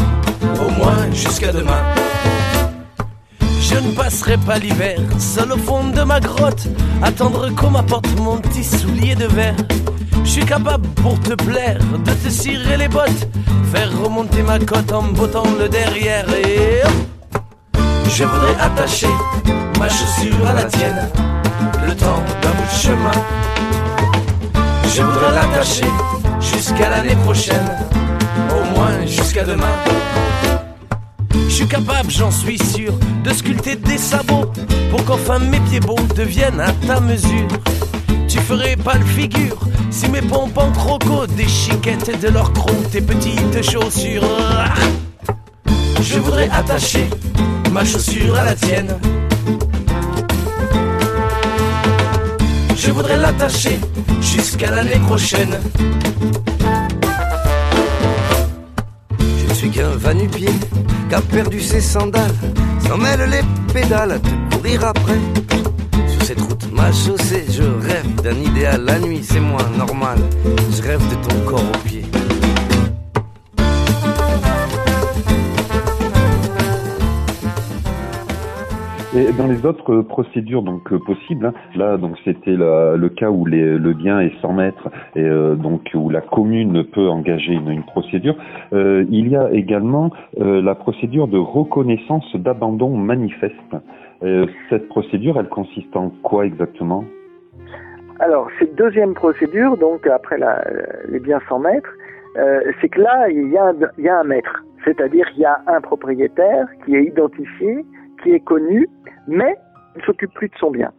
au 0.66 0.70
moins 0.70 1.10
jusqu'à 1.12 1.52
demain. 1.52 1.82
Je 3.70 3.76
ne 3.78 3.92
passerai 3.92 4.36
pas 4.38 4.58
l'hiver 4.58 4.98
seul 5.18 5.52
au 5.52 5.56
fond 5.56 5.88
de 5.88 6.02
ma 6.02 6.20
grotte, 6.20 6.66
attendre 7.02 7.48
qu'on 7.54 7.70
m'apporte 7.70 8.08
mon 8.18 8.38
petit 8.38 8.64
soulier 8.64 9.14
de 9.14 9.26
verre. 9.26 9.56
Je 10.24 10.30
suis 10.30 10.44
capable 10.44 10.86
pour 11.02 11.18
te 11.20 11.34
plaire 11.34 11.78
de 12.04 12.10
te 12.10 12.28
cirer 12.28 12.76
les 12.76 12.88
bottes, 12.88 13.28
faire 13.72 13.90
remonter 14.02 14.42
ma 14.42 14.58
cote 14.58 14.92
en 14.92 15.04
bottant 15.04 15.46
le 15.58 15.68
derrière 15.68 16.26
je 18.20 18.24
voudrais 18.26 18.60
attacher 18.60 19.06
ma 19.78 19.88
chaussure 19.88 20.46
à 20.46 20.52
la 20.52 20.64
tienne, 20.64 21.08
le 21.86 21.94
temps 21.94 22.22
d'un 22.42 22.50
bout 22.50 22.64
de 22.70 22.78
chemin. 22.78 23.10
Je 24.94 25.00
voudrais 25.00 25.32
l'attacher 25.32 25.86
jusqu'à 26.38 26.90
l'année 26.90 27.16
prochaine, 27.24 27.70
au 28.50 28.76
moins 28.76 29.06
jusqu'à 29.06 29.44
demain. 29.44 30.09
Suis 31.60 31.68
capable, 31.68 32.10
j'en 32.10 32.30
suis 32.30 32.56
sûr, 32.56 32.90
de 33.22 33.34
sculpter 33.34 33.76
des 33.76 33.98
sabots 33.98 34.50
pour 34.90 35.04
qu'enfin 35.04 35.38
mes 35.40 35.60
pieds 35.60 35.78
beaux 35.78 36.00
deviennent 36.16 36.58
à 36.58 36.72
ta 36.72 37.00
mesure. 37.00 37.48
Tu 38.28 38.38
ferais 38.38 38.76
pas 38.76 38.94
le 38.94 39.04
figure 39.04 39.58
si 39.90 40.08
mes 40.08 40.22
pompes 40.22 40.56
en 40.56 40.72
croco 40.72 41.26
déchiquettaient 41.26 42.16
de 42.16 42.28
leur 42.28 42.50
croc 42.54 42.72
tes 42.90 43.02
petites 43.02 43.62
chaussures. 43.62 44.24
Je 46.00 46.18
voudrais 46.18 46.48
attacher 46.48 47.10
ma 47.72 47.84
chaussure 47.84 48.38
à 48.38 48.44
la 48.46 48.54
tienne. 48.54 48.98
Je 52.74 52.90
voudrais 52.90 53.18
l'attacher 53.18 53.78
jusqu'à 54.22 54.70
l'année 54.70 55.00
prochaine. 55.06 55.58
Qu'un 59.72 59.90
va-nu-pied 59.96 60.50
qui 61.08 61.14
a 61.14 61.20
perdu 61.20 61.60
ses 61.60 61.80
sandales, 61.80 62.34
s'en 62.86 62.96
mêle 62.96 63.28
les 63.30 63.72
pédales 63.72 64.12
à 64.12 64.18
te 64.18 64.54
courir 64.54 64.84
après. 64.84 65.18
Sur 66.08 66.22
cette 66.24 66.40
route 66.40 66.72
mal 66.72 66.92
chaussée, 66.92 67.44
je 67.50 67.62
rêve 67.62 68.14
d'un 68.22 68.36
idéal. 68.36 68.84
La 68.84 68.98
nuit, 68.98 69.20
c'est 69.22 69.40
moins 69.40 69.68
normal. 69.78 70.18
Je 70.76 70.82
rêve 70.82 71.02
de 71.08 71.28
ton 71.28 71.40
corps 71.46 71.62
au 71.62 71.78
pied. 71.88 72.09
Et 79.12 79.32
dans 79.32 79.48
les 79.48 79.66
autres 79.66 80.02
procédures 80.02 80.62
donc 80.62 80.92
euh, 80.92 81.00
possibles, 81.00 81.46
hein, 81.46 81.52
là 81.74 81.96
donc 81.96 82.16
c'était 82.24 82.54
le 82.54 83.08
cas 83.08 83.28
où 83.28 83.44
le 83.44 83.92
bien 83.92 84.20
est 84.20 84.32
100 84.40 84.52
mètres 84.52 84.88
et 85.16 85.24
euh, 85.24 85.56
donc 85.56 85.90
où 85.94 86.10
la 86.10 86.20
commune 86.20 86.84
peut 86.84 87.08
engager 87.08 87.54
une, 87.54 87.82
procédure. 87.82 88.36
Euh, 88.72 89.04
il 89.10 89.26
y 89.26 89.36
a 89.36 89.50
également 89.50 90.10
la 90.38 90.76
procédure 90.76 91.26
de 91.26 91.38
reconnaissance 91.38 92.24
d'abandon 92.36 92.96
manifeste. 92.96 93.54
Cette 94.68 94.88
procédure, 94.88 95.40
elle 95.40 95.48
consiste 95.48 95.96
en 95.96 96.10
quoi 96.22 96.46
exactement? 96.46 97.04
Alors 98.20 98.48
cette 98.60 98.76
deuxième 98.76 99.14
procédure, 99.14 99.76
donc 99.76 100.06
après 100.06 100.38
les 101.08 101.18
biens 101.18 101.40
100 101.48 101.58
mètres, 101.58 101.90
c'est 102.80 102.88
que 102.88 103.00
là 103.00 103.28
il 103.28 103.48
y 103.48 104.08
a 104.08 104.20
un 104.20 104.24
maître, 104.24 104.62
c'est-à-dire 104.84 105.26
il 105.34 105.40
y 105.40 105.44
a 105.44 105.60
un 105.66 105.80
propriétaire 105.80 106.66
qui 106.84 106.94
est 106.94 107.04
identifié 107.04 107.84
qui 108.22 108.32
est 108.32 108.44
connu, 108.44 108.88
mais 109.26 109.56
ne 109.96 110.02
s'occupe 110.02 110.32
plus 110.34 110.48
de 110.48 110.56
son 110.56 110.70
bien. 110.70 110.92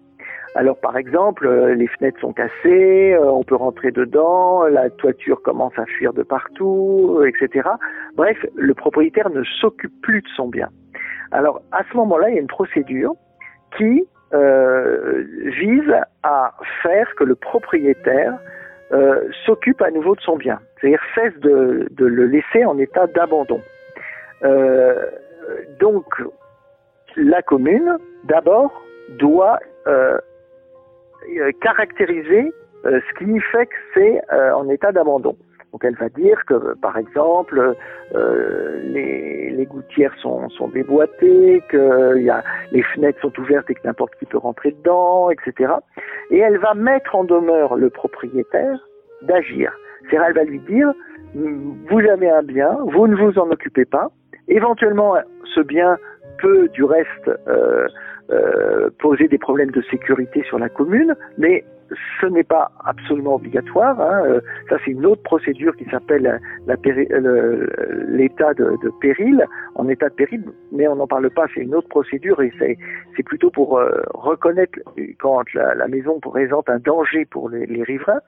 Alors 0.53 0.77
par 0.77 0.97
exemple, 0.97 1.47
euh, 1.47 1.73
les 1.75 1.87
fenêtres 1.87 2.19
sont 2.19 2.33
cassées, 2.33 3.13
euh, 3.13 3.23
on 3.23 3.43
peut 3.43 3.55
rentrer 3.55 3.91
dedans, 3.91 4.63
la 4.63 4.89
toiture 4.89 5.41
commence 5.41 5.77
à 5.77 5.85
fuir 5.85 6.11
de 6.11 6.23
partout, 6.23 7.19
euh, 7.19 7.29
etc. 7.29 7.69
Bref, 8.15 8.37
le 8.55 8.73
propriétaire 8.73 9.29
ne 9.29 9.43
s'occupe 9.43 9.93
plus 10.01 10.21
de 10.21 10.27
son 10.35 10.49
bien. 10.49 10.67
Alors 11.31 11.61
à 11.71 11.83
ce 11.89 11.95
moment-là, 11.95 12.29
il 12.29 12.35
y 12.35 12.37
a 12.37 12.41
une 12.41 12.47
procédure 12.47 13.13
qui 13.77 14.03
vise 14.33 15.93
à 16.23 16.53
faire 16.81 17.13
que 17.15 17.25
le 17.25 17.35
propriétaire 17.35 18.37
s'occupe 19.45 19.81
à 19.81 19.91
nouveau 19.91 20.15
de 20.15 20.21
son 20.21 20.37
bien, 20.37 20.57
c'est-à-dire 20.79 21.01
cesse 21.15 21.37
de, 21.41 21.89
le 21.97 22.25
laisser 22.27 22.63
en 22.63 22.77
état 22.77 23.07
d'abandon. 23.07 23.59
Donc 25.81 26.05
la 27.15 27.41
commune, 27.41 27.97
d'abord, 28.25 28.71
doit 29.17 29.59
euh, 29.87 30.17
caractériser 31.61 32.51
euh, 32.85 32.99
ce 33.07 33.23
qui 33.23 33.39
fait 33.39 33.67
que 33.67 33.75
c'est 33.93 34.21
euh, 34.33 34.53
en 34.53 34.67
état 34.69 34.91
d'abandon. 34.91 35.35
Donc 35.71 35.85
elle 35.85 35.95
va 35.95 36.09
dire 36.09 36.43
que, 36.47 36.75
par 36.81 36.97
exemple, 36.97 37.75
euh, 38.15 38.81
les, 38.83 39.65
gouttières 39.69 40.13
sont, 40.17 40.49
déboîtées, 40.73 41.63
que 41.69 42.15
les 42.71 42.83
fenêtres 42.83 43.21
sont 43.21 43.31
ouvertes 43.39 43.69
et 43.69 43.75
que 43.75 43.81
n'importe 43.85 44.15
qui 44.15 44.25
peut 44.25 44.39
rentrer 44.39 44.71
dedans, 44.71 45.29
etc. 45.29 45.71
Et 46.29 46.39
elle 46.39 46.57
va 46.57 46.73
mettre 46.73 47.15
en 47.15 47.23
demeure 47.23 47.75
le 47.75 47.89
propriétaire 47.89 48.79
d'agir. 49.21 49.71
C'est-à-dire, 50.01 50.23
elle 50.27 50.33
va 50.33 50.43
lui 50.43 50.59
dire, 50.59 50.91
vous 51.35 51.99
avez 51.99 52.29
un 52.29 52.41
bien, 52.41 52.77
vous 52.87 53.07
ne 53.07 53.15
vous 53.15 53.39
en 53.39 53.49
occupez 53.49 53.85
pas. 53.85 54.09
Éventuellement, 54.49 55.15
ce 55.55 55.61
bien 55.61 55.97
peut, 56.41 56.67
du 56.69 56.83
reste, 56.83 57.31
euh, 57.47 57.87
euh, 58.31 58.89
poser 58.99 59.27
des 59.27 59.37
problèmes 59.37 59.71
de 59.71 59.81
sécurité 59.83 60.43
sur 60.43 60.59
la 60.59 60.69
commune, 60.69 61.15
mais 61.37 61.63
ce 62.21 62.25
n'est 62.27 62.45
pas 62.45 62.71
absolument 62.85 63.35
obligatoire. 63.35 63.99
Hein. 63.99 64.23
Euh, 64.25 64.41
ça, 64.69 64.77
c'est 64.83 64.91
une 64.91 65.05
autre 65.05 65.23
procédure 65.23 65.75
qui 65.75 65.83
s'appelle 65.85 66.39
l'état 68.07 68.53
de, 68.53 68.77
péril, 69.01 69.45
en 69.75 69.89
état 69.89 70.07
de 70.07 70.13
péril, 70.13 70.45
mais 70.71 70.87
on 70.87 70.95
n'en 70.95 71.07
parle 71.07 71.29
pas. 71.29 71.47
C'est 71.53 71.61
une 71.61 71.75
autre 71.75 71.89
procédure 71.89 72.41
et 72.41 72.51
c'est 72.59 73.23
plutôt 73.23 73.51
pour 73.51 73.81
reconnaître 74.13 74.79
quand 75.19 75.43
la, 75.53 75.87
maison 75.89 76.19
présente 76.21 76.69
un 76.69 76.79
danger 76.79 77.25
pour 77.25 77.49
les, 77.49 77.83
riverains. 77.83 78.21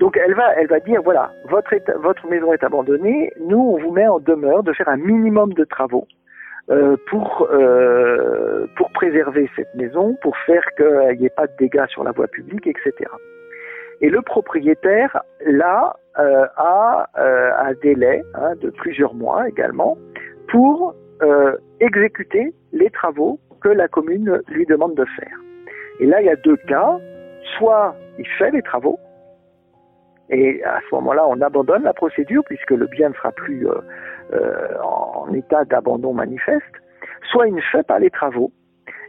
Donc, 0.00 0.16
elle 0.16 0.34
va, 0.34 0.80
dire 0.80 1.02
voilà, 1.02 1.30
votre 1.50 2.26
maison 2.30 2.54
est 2.54 2.64
abandonnée. 2.64 3.30
Nous, 3.46 3.58
on 3.58 3.76
vous 3.76 3.90
met 3.90 4.08
en 4.08 4.18
demeure 4.18 4.62
de 4.62 4.72
faire 4.72 4.88
un 4.88 4.96
minimum 4.96 5.52
de 5.52 5.64
travaux 5.64 6.06
euh, 6.70 6.96
pour 7.08 7.48
euh, 7.50 8.66
pour 8.76 8.90
préserver 8.92 9.50
cette 9.56 9.74
maison, 9.74 10.16
pour 10.22 10.36
faire 10.38 10.64
qu'il 10.76 11.18
n'y 11.18 11.26
ait 11.26 11.36
pas 11.36 11.46
de 11.46 11.52
dégâts 11.58 11.86
sur 11.88 12.04
la 12.04 12.12
voie 12.12 12.28
publique, 12.28 12.66
etc. 12.66 12.92
Et 14.00 14.10
le 14.10 14.20
propriétaire, 14.22 15.22
là, 15.46 15.96
euh, 16.18 16.46
a 16.56 17.08
euh, 17.18 17.50
un 17.58 17.72
délai 17.82 18.22
hein, 18.34 18.54
de 18.60 18.68
plusieurs 18.68 19.14
mois 19.14 19.48
également 19.48 19.96
pour 20.48 20.94
euh, 21.22 21.56
exécuter 21.80 22.52
les 22.72 22.90
travaux 22.90 23.38
que 23.62 23.68
la 23.68 23.88
commune 23.88 24.42
lui 24.48 24.66
demande 24.66 24.94
de 24.94 25.04
faire. 25.04 25.38
Et 26.00 26.06
là, 26.06 26.20
il 26.20 26.26
y 26.26 26.30
a 26.30 26.36
deux 26.36 26.56
cas. 26.68 26.98
Soit 27.56 27.94
il 28.18 28.26
fait 28.38 28.50
les 28.50 28.62
travaux, 28.62 28.98
et 30.32 30.64
à 30.64 30.80
ce 30.88 30.94
moment-là, 30.94 31.26
on 31.28 31.40
abandonne 31.42 31.82
la 31.82 31.92
procédure 31.92 32.42
puisque 32.44 32.70
le 32.70 32.86
bien 32.86 33.10
ne 33.10 33.14
sera 33.14 33.32
plus 33.32 33.68
euh, 33.68 33.74
euh, 34.32 34.80
en 34.82 35.30
état 35.34 35.64
d'abandon 35.66 36.14
manifeste, 36.14 36.74
soit 37.30 37.46
il 37.46 37.54
ne 37.54 37.60
fait 37.60 37.86
pas 37.86 37.98
les 37.98 38.08
travaux 38.08 38.50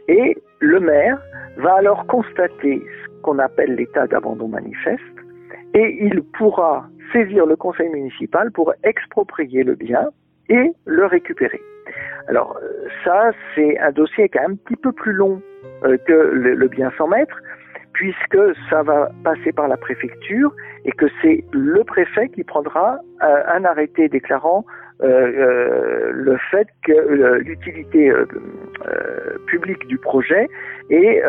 et 0.06 0.36
le 0.60 0.80
maire 0.80 1.18
va 1.56 1.76
alors 1.76 2.06
constater 2.06 2.82
ce 3.02 3.22
qu'on 3.22 3.38
appelle 3.38 3.74
l'état 3.74 4.06
d'abandon 4.06 4.48
manifeste 4.48 5.00
et 5.72 5.96
il 6.04 6.22
pourra 6.22 6.86
saisir 7.10 7.46
le 7.46 7.56
conseil 7.56 7.88
municipal 7.88 8.52
pour 8.52 8.74
exproprier 8.84 9.64
le 9.64 9.76
bien 9.76 10.10
et 10.50 10.72
le 10.84 11.06
récupérer. 11.06 11.60
Alors 12.28 12.58
euh, 12.62 12.86
ça, 13.02 13.30
c'est 13.54 13.78
un 13.78 13.92
dossier 13.92 14.28
qui 14.28 14.36
est 14.36 14.42
un 14.42 14.56
petit 14.56 14.76
peu 14.76 14.92
plus 14.92 15.14
long 15.14 15.40
que 16.06 16.12
le, 16.12 16.54
le 16.54 16.68
bien 16.68 16.90
sans 16.96 17.06
maître, 17.06 17.38
puisque 17.94 18.38
ça 18.68 18.82
va 18.82 19.10
passer 19.22 19.52
par 19.52 19.68
la 19.68 19.76
préfecture 19.76 20.52
et 20.84 20.92
que 20.92 21.06
c'est 21.22 21.44
le 21.52 21.82
préfet 21.84 22.28
qui 22.28 22.44
prendra 22.44 22.98
euh, 23.22 23.42
un 23.54 23.64
arrêté 23.64 24.08
déclarant 24.08 24.66
euh, 25.02 25.06
euh, 25.06 26.10
le 26.12 26.36
fait 26.50 26.68
que 26.84 27.38
l'utilité 27.38 28.12
publique 29.46 29.86
du 29.86 29.98
projet 29.98 30.48
et 30.90 31.22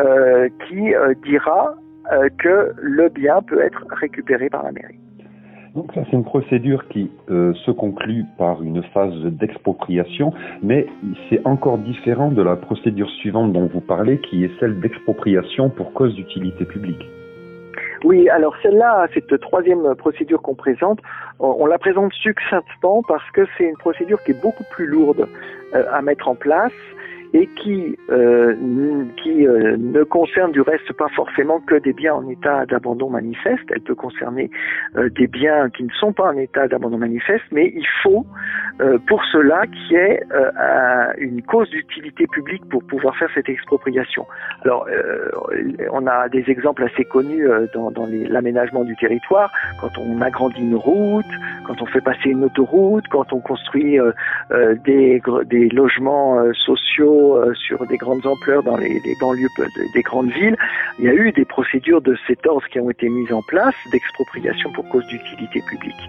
qui 0.68 0.92
dira 1.24 1.74
que 2.38 2.72
le 2.76 3.08
bien 3.08 3.40
peut 3.42 3.62
être 3.62 3.84
récupéré 3.90 4.50
par 4.50 4.64
la 4.64 4.72
mairie. 4.72 5.05
Donc 5.76 5.92
ça, 5.92 6.00
c'est 6.06 6.16
une 6.16 6.24
procédure 6.24 6.88
qui 6.88 7.10
euh, 7.28 7.52
se 7.66 7.70
conclut 7.70 8.24
par 8.38 8.62
une 8.62 8.82
phase 8.94 9.14
d'expropriation, 9.24 10.32
mais 10.62 10.86
c'est 11.28 11.46
encore 11.46 11.76
différent 11.76 12.30
de 12.30 12.40
la 12.40 12.56
procédure 12.56 13.10
suivante 13.10 13.52
dont 13.52 13.66
vous 13.66 13.82
parlez, 13.82 14.18
qui 14.18 14.42
est 14.42 14.50
celle 14.58 14.80
d'expropriation 14.80 15.68
pour 15.68 15.92
cause 15.92 16.14
d'utilité 16.14 16.64
publique. 16.64 17.06
Oui, 18.04 18.26
alors 18.30 18.54
celle-là, 18.62 19.06
cette 19.12 19.38
troisième 19.40 19.94
procédure 19.96 20.40
qu'on 20.40 20.54
présente, 20.54 20.98
on, 21.40 21.66
la 21.66 21.76
présente 21.76 22.12
succinctement 22.14 23.02
parce 23.06 23.30
que 23.32 23.42
c'est 23.58 23.64
une 23.64 23.76
procédure 23.76 24.22
qui 24.24 24.30
est 24.30 24.40
beaucoup 24.40 24.64
plus 24.70 24.86
lourde 24.86 25.28
euh, 25.74 25.84
à 25.92 26.00
mettre 26.00 26.28
en 26.28 26.36
place 26.36 26.72
et 27.36 27.48
qui, 27.48 27.98
euh, 28.08 28.54
euh, 28.56 29.76
ne 29.76 30.02
concerne 30.04 30.52
du 30.52 30.62
reste 30.62 30.90
pas 30.94 31.08
forcément 31.14 31.60
que 31.60 31.74
des 31.74 31.92
biens 31.92 32.14
en 32.14 32.28
état 32.30 32.64
d'abandon 32.64 33.10
manifeste, 33.10 33.64
elle 33.70 33.82
peut 33.82 33.94
concerner 33.94 34.50
euh, 34.96 35.10
des 35.10 35.26
biens 35.26 35.68
qui 35.68 35.84
ne 35.84 35.90
sont 35.90 36.14
pas 36.14 36.30
en 36.30 36.36
état 36.38 36.66
d'abandon 36.66 36.96
manifeste, 36.96 37.44
mais 37.52 37.70
il 37.74 37.86
faut 38.02 38.24
pour 39.06 39.24
cela 39.32 39.66
qu'il 39.66 39.92
y 39.92 39.94
ait 39.94 40.22
une 41.16 41.40
cause 41.40 41.70
d'utilité 41.70 42.26
publique 42.26 42.62
pour 42.68 42.84
pouvoir 42.84 43.16
faire 43.16 43.30
cette 43.34 43.48
expropriation. 43.48 44.26
Alors, 44.64 44.86
on 45.92 46.06
a 46.06 46.28
des 46.28 46.44
exemples 46.48 46.84
assez 46.84 47.04
connus 47.06 47.48
dans, 47.72 47.90
l'aménagement 48.28 48.84
du 48.84 48.94
territoire, 48.96 49.50
quand 49.80 49.96
on 49.96 50.20
agrandit 50.20 50.60
une 50.60 50.74
route, 50.74 51.24
quand 51.66 51.80
on 51.80 51.86
fait 51.86 52.02
passer 52.02 52.28
une 52.28 52.44
autoroute, 52.44 53.04
quand 53.10 53.32
on 53.32 53.40
construit 53.40 53.98
des 54.84 55.68
logements 55.72 56.52
sociaux 56.52 57.25
euh, 57.34 57.54
sur 57.54 57.84
des 57.86 57.96
grandes 57.96 58.26
ampleurs 58.26 58.62
dans 58.62 58.76
les, 58.76 59.00
banlieues 59.20 59.48
des 59.94 60.02
grandes 60.02 60.30
villes, 60.30 60.56
il 60.98 61.04
y 61.04 61.08
a 61.08 61.12
eu 61.12 61.32
des 61.32 61.44
procédures 61.44 62.00
de 62.00 62.16
cet 62.26 62.46
ordre 62.46 62.66
qui 62.68 62.78
ont 62.78 62.90
été 62.90 63.08
mises 63.08 63.32
en 63.32 63.42
place 63.42 63.74
d'expropriation 63.90 64.70
pour 64.72 64.88
cause 64.88 65.06
d'utilité 65.06 65.62
publique. 65.68 66.08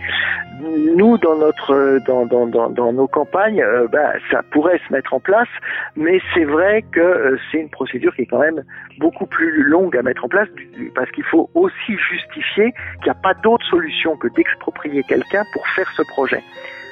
Nous, 0.95 1.17
dans 1.17 1.38
notre, 1.38 1.99
dans, 2.06 2.25
dans, 2.25 2.69
dans, 2.69 2.93
nos 2.93 3.08
campagnes, 3.08 3.62
euh, 3.62 3.88
bah, 3.88 4.13
ça 4.32 4.41
pourrait 4.51 4.80
se 4.88 4.93
mettre 4.93 5.13
en 5.13 5.19
place, 5.19 5.49
mais 5.95 6.19
c'est 6.34 6.45
vrai 6.45 6.84
que 6.91 6.99
euh, 6.99 7.38
c'est 7.51 7.60
une 7.60 7.69
procédure 7.69 8.15
qui 8.15 8.23
est 8.23 8.27
quand 8.27 8.39
même 8.39 8.63
beaucoup 8.99 9.25
plus 9.25 9.63
longue 9.63 9.95
à 9.97 10.01
mettre 10.01 10.25
en 10.25 10.30
place 10.30 10.47
parce 10.95 11.10
qu'il 11.12 11.23
faut 11.25 11.49
aussi 11.53 11.97
justifier 12.10 12.73
qu'il 12.97 13.06
n'y 13.06 13.12
a 13.12 13.21
pas 13.21 13.34
d'autre 13.36 13.65
solution 13.67 14.15
que 14.17 14.27
d'exproprier 14.30 15.03
quelqu'un 15.03 15.43
pour 15.53 15.67
faire 15.69 15.89
ce 15.95 16.01
projet. 16.13 16.41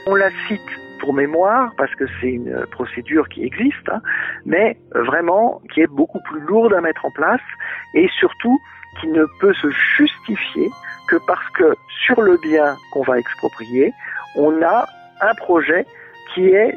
On 0.07 0.15
la 0.15 0.29
cite 0.47 0.84
pour 1.05 1.13
mémoire, 1.13 1.71
parce 1.77 1.93
que 1.93 2.05
c'est 2.19 2.31
une 2.31 2.65
procédure 2.71 3.29
qui 3.29 3.43
existe, 3.43 3.87
hein, 3.89 4.01
mais 4.43 4.75
vraiment 4.95 5.61
qui 5.71 5.81
est 5.81 5.87
beaucoup 5.87 6.19
plus 6.21 6.39
lourde 6.39 6.73
à 6.73 6.81
mettre 6.81 7.05
en 7.05 7.11
place 7.11 7.45
et 7.93 8.09
surtout 8.19 8.59
qui 8.99 9.07
ne 9.09 9.23
peut 9.39 9.53
se 9.53 9.69
justifier 9.97 10.67
que 11.07 11.17
parce 11.27 11.47
que 11.51 11.75
sur 12.05 12.19
le 12.23 12.37
bien 12.37 12.75
qu'on 12.91 13.03
va 13.03 13.19
exproprier, 13.19 13.93
on 14.35 14.63
a 14.63 14.87
un 15.21 15.33
projet 15.35 15.85
qui 16.33 16.47
est 16.47 16.73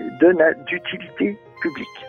d'utilité 0.66 1.38
publique. 1.62 2.07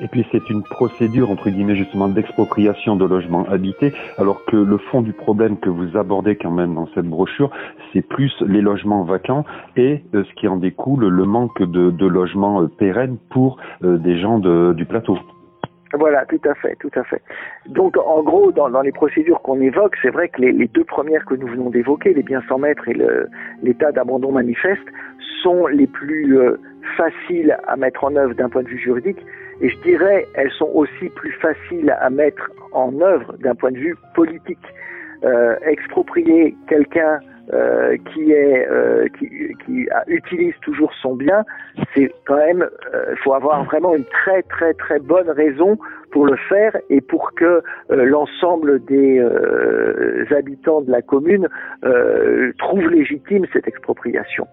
Et 0.00 0.08
puis 0.08 0.26
c'est 0.32 0.50
une 0.50 0.62
procédure, 0.62 1.30
entre 1.30 1.50
guillemets, 1.50 1.76
justement, 1.76 2.08
d'expropriation 2.08 2.96
de 2.96 3.04
logements 3.04 3.46
habités, 3.48 3.92
alors 4.18 4.44
que 4.44 4.56
le 4.56 4.78
fond 4.78 5.02
du 5.02 5.12
problème 5.12 5.58
que 5.58 5.70
vous 5.70 5.96
abordez 5.96 6.36
quand 6.36 6.50
même 6.50 6.74
dans 6.74 6.88
cette 6.94 7.06
brochure, 7.06 7.50
c'est 7.92 8.02
plus 8.02 8.32
les 8.46 8.60
logements 8.60 9.04
vacants 9.04 9.44
et 9.76 10.02
euh, 10.14 10.24
ce 10.24 10.34
qui 10.34 10.48
en 10.48 10.56
découle, 10.56 11.06
le 11.06 11.24
manque 11.24 11.62
de, 11.62 12.06
logements 12.06 12.62
euh, 12.62 12.68
pérennes 12.68 13.18
pour 13.30 13.58
euh, 13.82 13.96
des 13.98 14.18
gens 14.18 14.38
de, 14.38 14.72
du 14.72 14.84
plateau. 14.84 15.18
Voilà, 15.96 16.26
tout 16.26 16.40
à 16.44 16.54
fait, 16.54 16.76
tout 16.80 16.90
à 16.96 17.04
fait. 17.04 17.22
Donc, 17.68 17.96
en 17.96 18.22
gros, 18.22 18.50
dans, 18.50 18.68
les 18.82 18.90
procédures 18.90 19.40
qu'on 19.42 19.60
évoque, 19.60 19.96
c'est 20.02 20.10
vrai 20.10 20.28
que 20.28 20.40
les, 20.40 20.50
les, 20.50 20.66
deux 20.66 20.82
premières 20.82 21.24
que 21.24 21.34
nous 21.34 21.46
venons 21.46 21.70
d'évoquer, 21.70 22.12
les 22.14 22.24
biens 22.24 22.42
sans 22.48 22.58
maître 22.58 22.88
et 22.88 22.96
l'état 23.62 23.92
d'abandon 23.92 24.32
manifeste, 24.32 24.82
sont 25.44 25.68
les 25.68 25.86
plus 25.86 26.36
faciles 26.96 27.56
à 27.68 27.76
mettre 27.76 28.02
en 28.02 28.16
œuvre 28.16 28.34
d'un 28.34 28.48
point 28.48 28.64
de 28.64 28.68
vue 28.68 28.78
juridique, 28.78 29.24
et 29.60 29.68
je 29.68 29.78
dirais, 29.80 30.26
elles 30.34 30.50
sont 30.52 30.70
aussi 30.74 31.08
plus 31.16 31.32
faciles 31.32 31.94
à 32.00 32.10
mettre 32.10 32.50
en 32.72 33.00
œuvre 33.00 33.36
d'un 33.38 33.54
point 33.54 33.72
de 33.72 33.78
vue 33.78 33.96
politique. 34.14 34.58
Euh, 35.24 35.56
exproprier 35.64 36.54
quelqu'un 36.68 37.18
euh, 37.52 37.96
qui 38.12 38.32
est 38.32 38.66
euh, 38.70 39.06
qui, 39.18 39.28
qui 39.66 39.86
utilise 40.06 40.54
toujours 40.62 40.92
son 41.02 41.14
bien, 41.14 41.44
c'est 41.94 42.10
quand 42.26 42.36
même 42.36 42.66
il 42.90 42.96
euh, 42.96 43.14
faut 43.22 43.34
avoir 43.34 43.64
vraiment 43.64 43.94
une 43.94 44.04
très 44.04 44.42
très 44.44 44.72
très 44.72 44.98
bonne 44.98 45.28
raison 45.28 45.78
pour 46.10 46.24
le 46.24 46.36
faire 46.48 46.74
et 46.88 47.02
pour 47.02 47.34
que 47.34 47.44
euh, 47.44 48.04
l'ensemble 48.04 48.82
des 48.86 49.22
habitants 50.30 50.80
de 50.80 50.90
la 50.90 51.02
commune 51.02 51.48
trouvent 52.58 52.88
légitime 52.88 53.44
cette 53.52 53.68
expropriation. 53.68 54.46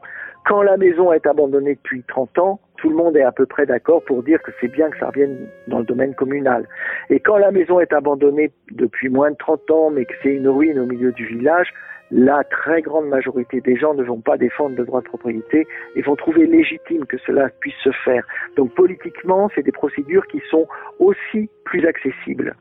Quand 0.46 0.62
la 0.62 0.76
maison 0.76 1.14
est 1.14 1.26
abandonnée 1.28 1.76
depuis 1.76 2.04
30 2.08 2.40
ans, 2.40 2.60
tout 2.82 2.90
le 2.90 2.96
monde 2.96 3.16
est 3.16 3.24
à 3.24 3.32
peu 3.32 3.46
près 3.46 3.66
d'accord 3.66 4.04
pour 4.04 4.24
dire 4.24 4.42
que 4.42 4.52
c'est 4.60 4.68
bien 4.68 4.90
que 4.90 4.98
ça 4.98 5.08
revienne 5.08 5.38
dans 5.68 5.80
le 5.80 5.86
domaine 5.86 6.16
communal. 6.16 6.68
Et 7.10 7.20
quand 7.20 7.38
la 7.38 7.52
maison 7.52 7.80
est 7.80 7.94
abandonnée 7.94 8.52
depuis 8.72 9.08
moins 9.08 9.32
de 9.32 9.38
30 9.38 9.72
ans, 9.72 9.90
mais 9.92 10.06
que 10.06 10.14
c'est 10.24 10.34
une 10.34 10.48
ruine 10.48 10.80
au 10.80 10.86
milieu 10.86 11.12
du 11.12 11.26
village, 11.26 11.72
la 12.10 12.44
très 12.44 12.82
grande 12.82 13.08
majorité 13.08 13.62
des 13.62 13.78
gens 13.78 13.94
ne 13.94 14.04
vont 14.04 14.20
pas 14.20 14.38
défendre 14.38 14.76
le 14.76 14.84
droit 14.84 15.02
de 15.02 15.06
propriété 15.06 15.66
et 15.96 16.02
vont 16.02 16.16
trouver 16.16 16.46
légitime 16.46 17.06
que 17.06 17.18
cela 17.20 17.50
puisse 17.60 17.78
se 17.84 17.92
faire. 18.04 18.26
Donc 18.58 18.74
politiquement, 18.74 19.50
c'est 19.56 19.64
des 19.64 19.72
procédures 19.72 20.26
qui 20.28 20.42
sont 20.50 20.68
aussi 21.00 21.50
plus 21.64 21.86
accessibles. 21.86 22.56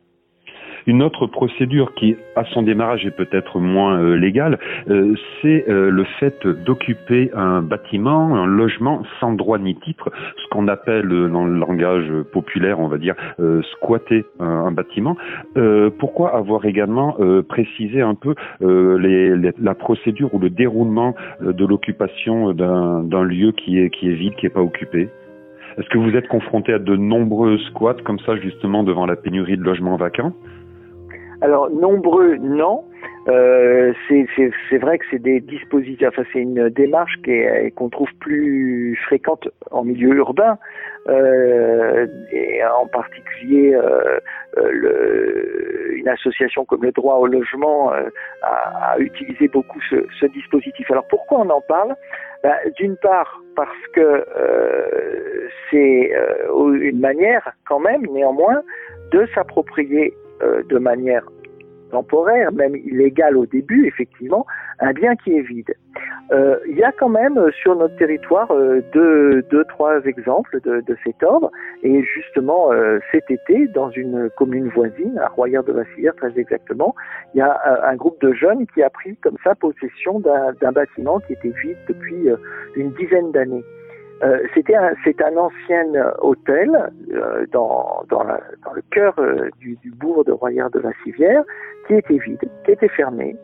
Une 0.86 1.02
autre 1.02 1.26
procédure 1.26 1.94
qui, 1.94 2.16
à 2.36 2.44
son 2.44 2.62
démarrage, 2.62 3.04
est 3.06 3.10
peut-être 3.10 3.58
moins 3.58 4.00
euh, 4.00 4.14
légale, 4.14 4.58
euh, 4.88 5.14
c'est 5.40 5.68
euh, 5.68 5.90
le 5.90 6.04
fait 6.18 6.46
d'occuper 6.46 7.30
un 7.34 7.62
bâtiment, 7.62 8.36
un 8.36 8.46
logement 8.46 9.02
sans 9.20 9.32
droit 9.32 9.58
ni 9.58 9.76
titre, 9.76 10.10
ce 10.36 10.48
qu'on 10.50 10.68
appelle 10.68 11.08
dans 11.08 11.44
le 11.44 11.58
langage 11.58 12.10
populaire, 12.32 12.80
on 12.80 12.88
va 12.88 12.98
dire, 12.98 13.14
squatter 13.72 14.24
un, 14.38 14.70
bâtiment. 14.72 15.16
pourquoi 15.98 16.36
avoir 16.36 16.64
également 16.64 17.16
précisé 17.48 18.00
un 18.00 18.14
peu 18.14 18.34
les, 18.60 19.34
la 19.36 19.74
procédure 19.74 20.34
ou 20.34 20.38
le 20.38 20.50
déroulement 20.50 21.14
de 21.40 21.66
l'occupation 21.66 22.52
d'un 22.52 23.22
lieu 23.22 23.52
qui 23.52 23.78
est, 23.78 23.90
qui 23.90 24.08
est 24.08 24.14
vide, 24.14 24.34
qui 24.36 24.46
n'est 24.46 24.50
pas 24.50 24.60
occupé? 24.60 25.08
Est-ce 25.78 25.88
que 25.88 25.98
vous 25.98 26.16
êtes 26.16 26.28
confronté 26.28 26.72
à 26.72 26.78
de 26.78 26.96
nombreux 26.96 27.58
squats 27.70 27.96
comme 28.04 28.18
ça 28.20 28.36
justement 28.36 28.82
devant 28.82 29.06
la 29.06 29.16
pénurie 29.16 29.56
de 29.56 29.62
logements 29.62 29.96
vacants? 29.96 30.32
Alors 31.42 31.70
nombreux, 31.70 32.36
non. 32.36 32.84
Euh, 33.28 33.92
c'est 34.08 34.78
vrai 34.78 34.98
que 34.98 35.04
c'est 35.10 35.18
des 35.18 35.40
dispositifs, 35.40 36.08
enfin 36.08 36.22
c'est 36.32 36.40
une 36.40 36.70
démarche 36.70 37.16
qu'on 37.76 37.90
trouve 37.90 38.08
plus 38.18 38.98
fréquente 39.04 39.46
en 39.70 39.84
milieu 39.84 40.14
urbain, 40.16 40.58
euh, 41.08 42.06
et 42.32 42.64
en 42.64 42.86
particulier 42.86 43.74
euh, 43.74 44.18
euh 44.56 44.70
le, 44.72 45.96
une 45.96 46.08
association 46.08 46.64
comme 46.64 46.82
le 46.82 46.92
droit 46.92 47.16
au 47.16 47.26
logement 47.26 47.92
euh, 47.92 48.08
a, 48.42 48.92
a, 48.94 48.98
utilisé 48.98 49.48
beaucoup 49.48 49.80
ce, 49.90 50.06
ce, 50.18 50.26
dispositif. 50.26 50.90
Alors 50.90 51.06
pourquoi 51.08 51.40
on 51.40 51.50
en 51.50 51.60
parle? 51.60 51.94
Ben, 52.42 52.54
D'une 52.76 52.96
part 52.96 53.42
parce 53.54 53.86
que 53.94 54.00
euh, 54.00 55.48
c'est 55.70 56.10
une 56.54 57.00
manière 57.00 57.52
quand 57.66 57.80
même 57.80 58.06
néanmoins 58.06 58.62
de 59.12 59.26
s'approprier 59.34 60.14
de 60.40 60.78
manière 60.78 61.24
temporaire, 61.90 62.52
même 62.52 62.76
illégal 62.76 63.36
au 63.36 63.46
début, 63.46 63.86
effectivement, 63.86 64.46
un 64.78 64.92
bien 64.92 65.16
qui 65.16 65.36
est 65.36 65.42
vide. 65.42 65.74
Euh, 66.32 66.56
il 66.68 66.76
y 66.76 66.84
a 66.84 66.92
quand 66.92 67.08
même 67.08 67.36
euh, 67.36 67.50
sur 67.50 67.74
notre 67.74 67.96
territoire 67.96 68.50
euh, 68.52 68.80
deux, 68.92 69.42
deux, 69.50 69.64
trois 69.64 70.00
exemples 70.04 70.60
de, 70.62 70.96
cet 71.04 71.22
ordre. 71.22 71.50
Et 71.82 72.02
justement, 72.04 72.70
cet 73.10 73.30
été, 73.30 73.66
dans 73.68 73.90
une 73.90 74.30
commune 74.36 74.68
voisine, 74.68 75.18
à 75.18 75.28
Royère 75.28 75.64
de 75.64 75.72
Vassilière 75.72 76.14
très 76.16 76.38
exactement, 76.38 76.94
il 77.34 77.38
y 77.38 77.40
a 77.40 77.58
un, 77.84 77.96
groupe 77.96 78.20
de 78.20 78.32
jeunes 78.32 78.66
qui 78.74 78.82
a 78.82 78.90
pris 78.90 79.16
comme 79.16 79.36
ça 79.42 79.54
possession 79.54 80.20
d'un 80.20 80.72
bâtiment 80.72 81.20
qui 81.20 81.32
était 81.32 81.52
vide 81.62 81.78
depuis 81.88 82.28
une 82.76 82.90
dizaine 82.92 83.32
d'années. 83.32 83.64
Euh, 84.22 84.38
c'était 84.54 84.74
un, 84.74 84.92
c'est 85.02 85.20
un 85.22 85.34
ancien 85.36 85.86
hôtel 86.20 86.70
euh, 87.12 87.46
dans, 87.52 88.04
dans, 88.10 88.24
dans, 88.24 88.72
le 88.74 88.82
cœur 88.90 89.14
euh, 89.18 89.48
du, 89.58 89.76
du, 89.76 89.90
bourg 89.92 90.24
de 90.24 90.32
Royère 90.32 90.70
de 90.70 90.80
la 90.80 90.92
Civière 91.02 91.42
qui 91.86 91.94
était 91.94 92.18
vide, 92.18 92.40
qui 92.64 92.72
était 92.72 92.88
fermé. 92.88 93.34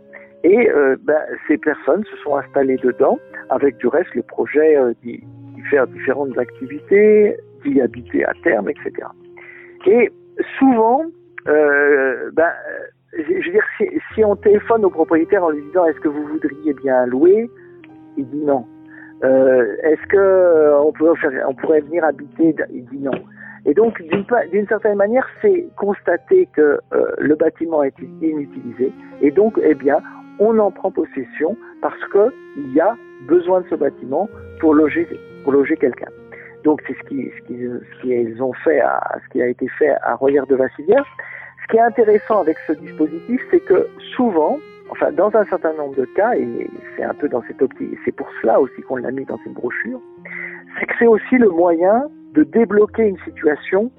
Et 0.45 0.71
ben, 1.03 1.19
ces 1.49 1.57
personnes 1.57 2.05
se 2.05 2.17
sont 2.19 2.37
installées 2.37 2.77
dedans 2.77 3.19
avec 3.49 3.79
du 3.79 3.89
reste 3.89 4.15
le 4.15 4.23
projet 4.23 4.77
d'y, 5.03 5.21
faire 5.71 5.89
différentes 5.89 6.39
activités, 6.39 7.37
d'y 7.65 7.81
habiter 7.81 8.25
à 8.25 8.33
terme, 8.45 8.69
etc. 8.69 9.09
Et 9.87 10.13
souvent, 10.59 11.03
ben, 11.47 12.53
je 13.13 13.47
veux 13.47 13.51
dire, 13.51 13.65
si, 13.77 13.89
si 14.15 14.25
on 14.25 14.37
téléphone 14.37 14.85
au 14.85 14.91
propriétaire 14.91 15.43
en 15.43 15.51
lui 15.51 15.63
disant 15.63 15.87
est-ce 15.87 15.99
que 15.99 16.09
vous 16.09 16.25
voudriez 16.29 16.75
bien 16.75 17.07
louer, 17.07 17.51
il 18.17 18.29
dit 18.29 18.45
non. 18.45 18.67
Euh, 19.25 19.77
est-ce 19.83 20.07
que 20.09 20.17
euh, 20.17 20.79
on, 20.81 20.93
peut 20.93 21.11
on 21.49 21.55
pourrait 21.55 21.81
venir 21.81 22.05
habiter 22.05 22.55
Il 22.71 22.85
dit 22.87 22.99
non. 22.99 23.13
Et 23.65 23.75
donc, 23.75 24.01
d'une 24.53 24.67
certaine 24.69 24.97
manière, 24.97 25.27
c'est 25.43 25.67
constater 25.77 26.49
que 26.55 26.79
euh, 26.93 27.07
le 27.19 27.35
bâtiment 27.35 27.83
est 27.83 27.99
inutilisé, 28.23 28.93
et 29.21 29.33
donc, 29.33 29.59
eh 29.61 29.75
bien, 29.75 29.99
on 30.39 30.57
en 30.59 30.71
prend 30.71 30.93
possession 30.93 31.57
parce 31.83 32.01
qu'il 32.13 32.73
y 32.75 32.81
a 32.81 32.95
besoin 33.27 33.63
de 33.63 33.67
ce 33.69 33.75
bâtiment 33.75 34.29
pour 34.61 34.73
loger, 34.75 35.09
pour 35.43 35.53
loger 35.53 35.77
quelqu'un. 35.77 36.11
Donc, 36.63 36.81
c'est 36.87 36.95
ce 36.95 37.09
qu'ils 37.09 37.33
ce 37.33 38.03
qui, 38.03 38.41
ont 38.43 38.53
fait, 38.53 38.81
à, 38.81 39.19
ce 39.25 39.33
qui 39.33 39.43
a 39.43 39.49
été 39.49 39.67
fait 39.79 39.95
à 40.03 40.15
Royer 40.15 40.43
de 40.49 40.55
Vassilière. 40.55 41.05
Ce 41.63 41.73
qui 41.73 41.79
est 41.79 41.81
intéressant 41.81 42.41
avec 42.43 42.57
ce 42.69 42.73
dispositif, 42.75 43.41
c'est 43.51 43.61
que 43.61 43.89
souvent, 44.15 44.59
enfin 44.91 45.13
dans 45.13 45.35
un 45.35 45.45
certain 45.47 45.73
nombre 45.75 45.97
de 45.97 46.05
cas, 46.17 46.35
et 46.35 46.71
c'est 46.97 47.05
un 47.05 47.15
peu 47.15 47.29
dans 47.29 47.43
cette 47.47 47.61
optique, 47.63 47.99
c'est 48.05 48.13
pour 48.13 48.29
cela 48.41 48.61
aussi 48.61 48.81
qu'on 48.83 48.97
l'a 48.97 49.11
mis 49.11 49.25
dans 49.25 49.39
cette 49.45 49.55
brochure, 49.55 50.01
c'est 50.79 50.87
que 50.87 50.95
c'est 50.99 51.07
aussi 51.07 51.37
le 51.39 51.51
moyen 51.51 52.05
de 52.35 52.45
débloquer 52.45 53.09
une 53.09 53.19
situation 53.19 53.91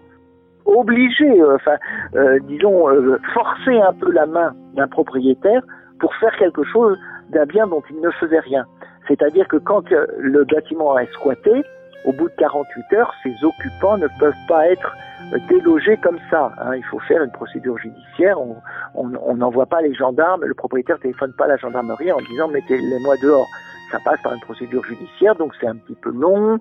obligée, 0.65 1.41
euh, 1.41 1.55
enfin 1.55 1.77
euh, 2.15 2.39
disons 2.43 2.89
euh, 2.89 3.17
forcer 3.33 3.79
un 3.79 3.93
peu 3.93 4.11
la 4.11 4.25
main 4.25 4.53
d'un 4.75 4.87
propriétaire 4.87 5.61
pour 5.99 6.13
faire 6.15 6.35
quelque 6.37 6.63
chose 6.63 6.97
d'un 7.29 7.45
bien 7.45 7.67
dont 7.67 7.83
il 7.89 7.99
ne 8.01 8.11
faisait 8.11 8.39
rien. 8.39 8.65
C'est-à-dire 9.07 9.47
que 9.47 9.57
quand 9.57 9.89
le 9.89 10.43
bâtiment 10.43 10.97
est 10.99 11.11
squatté, 11.13 11.63
au 12.05 12.11
bout 12.11 12.29
de 12.29 12.35
48 12.37 12.93
heures, 12.93 13.13
ses 13.23 13.33
occupants 13.43 13.97
ne 13.97 14.07
peuvent 14.19 14.33
pas 14.47 14.67
être 14.67 14.95
délogés 15.49 15.97
comme 15.97 16.19
ça. 16.29 16.51
Hein. 16.59 16.75
Il 16.75 16.83
faut 16.85 16.99
faire 16.99 17.23
une 17.23 17.31
procédure 17.31 17.77
judiciaire. 17.77 18.39
On 18.39 18.55
n'envoie 19.05 19.65
pas 19.65 19.81
les 19.81 19.93
gendarmes, 19.93 20.43
le 20.45 20.53
propriétaire 20.53 20.99
téléphone 20.99 21.33
pas 21.37 21.47
la 21.47 21.57
gendarmerie 21.57 22.11
en 22.11 22.19
disant 22.29 22.47
mettez-les-moi 22.47 23.15
dehors. 23.21 23.47
Ça 23.91 23.99
passe 24.03 24.21
par 24.21 24.33
une 24.33 24.41
procédure 24.41 24.83
judiciaire, 24.83 25.35
donc 25.35 25.53
c'est 25.59 25.67
un 25.67 25.75
petit 25.75 25.95
peu 25.95 26.11
long. 26.11 26.59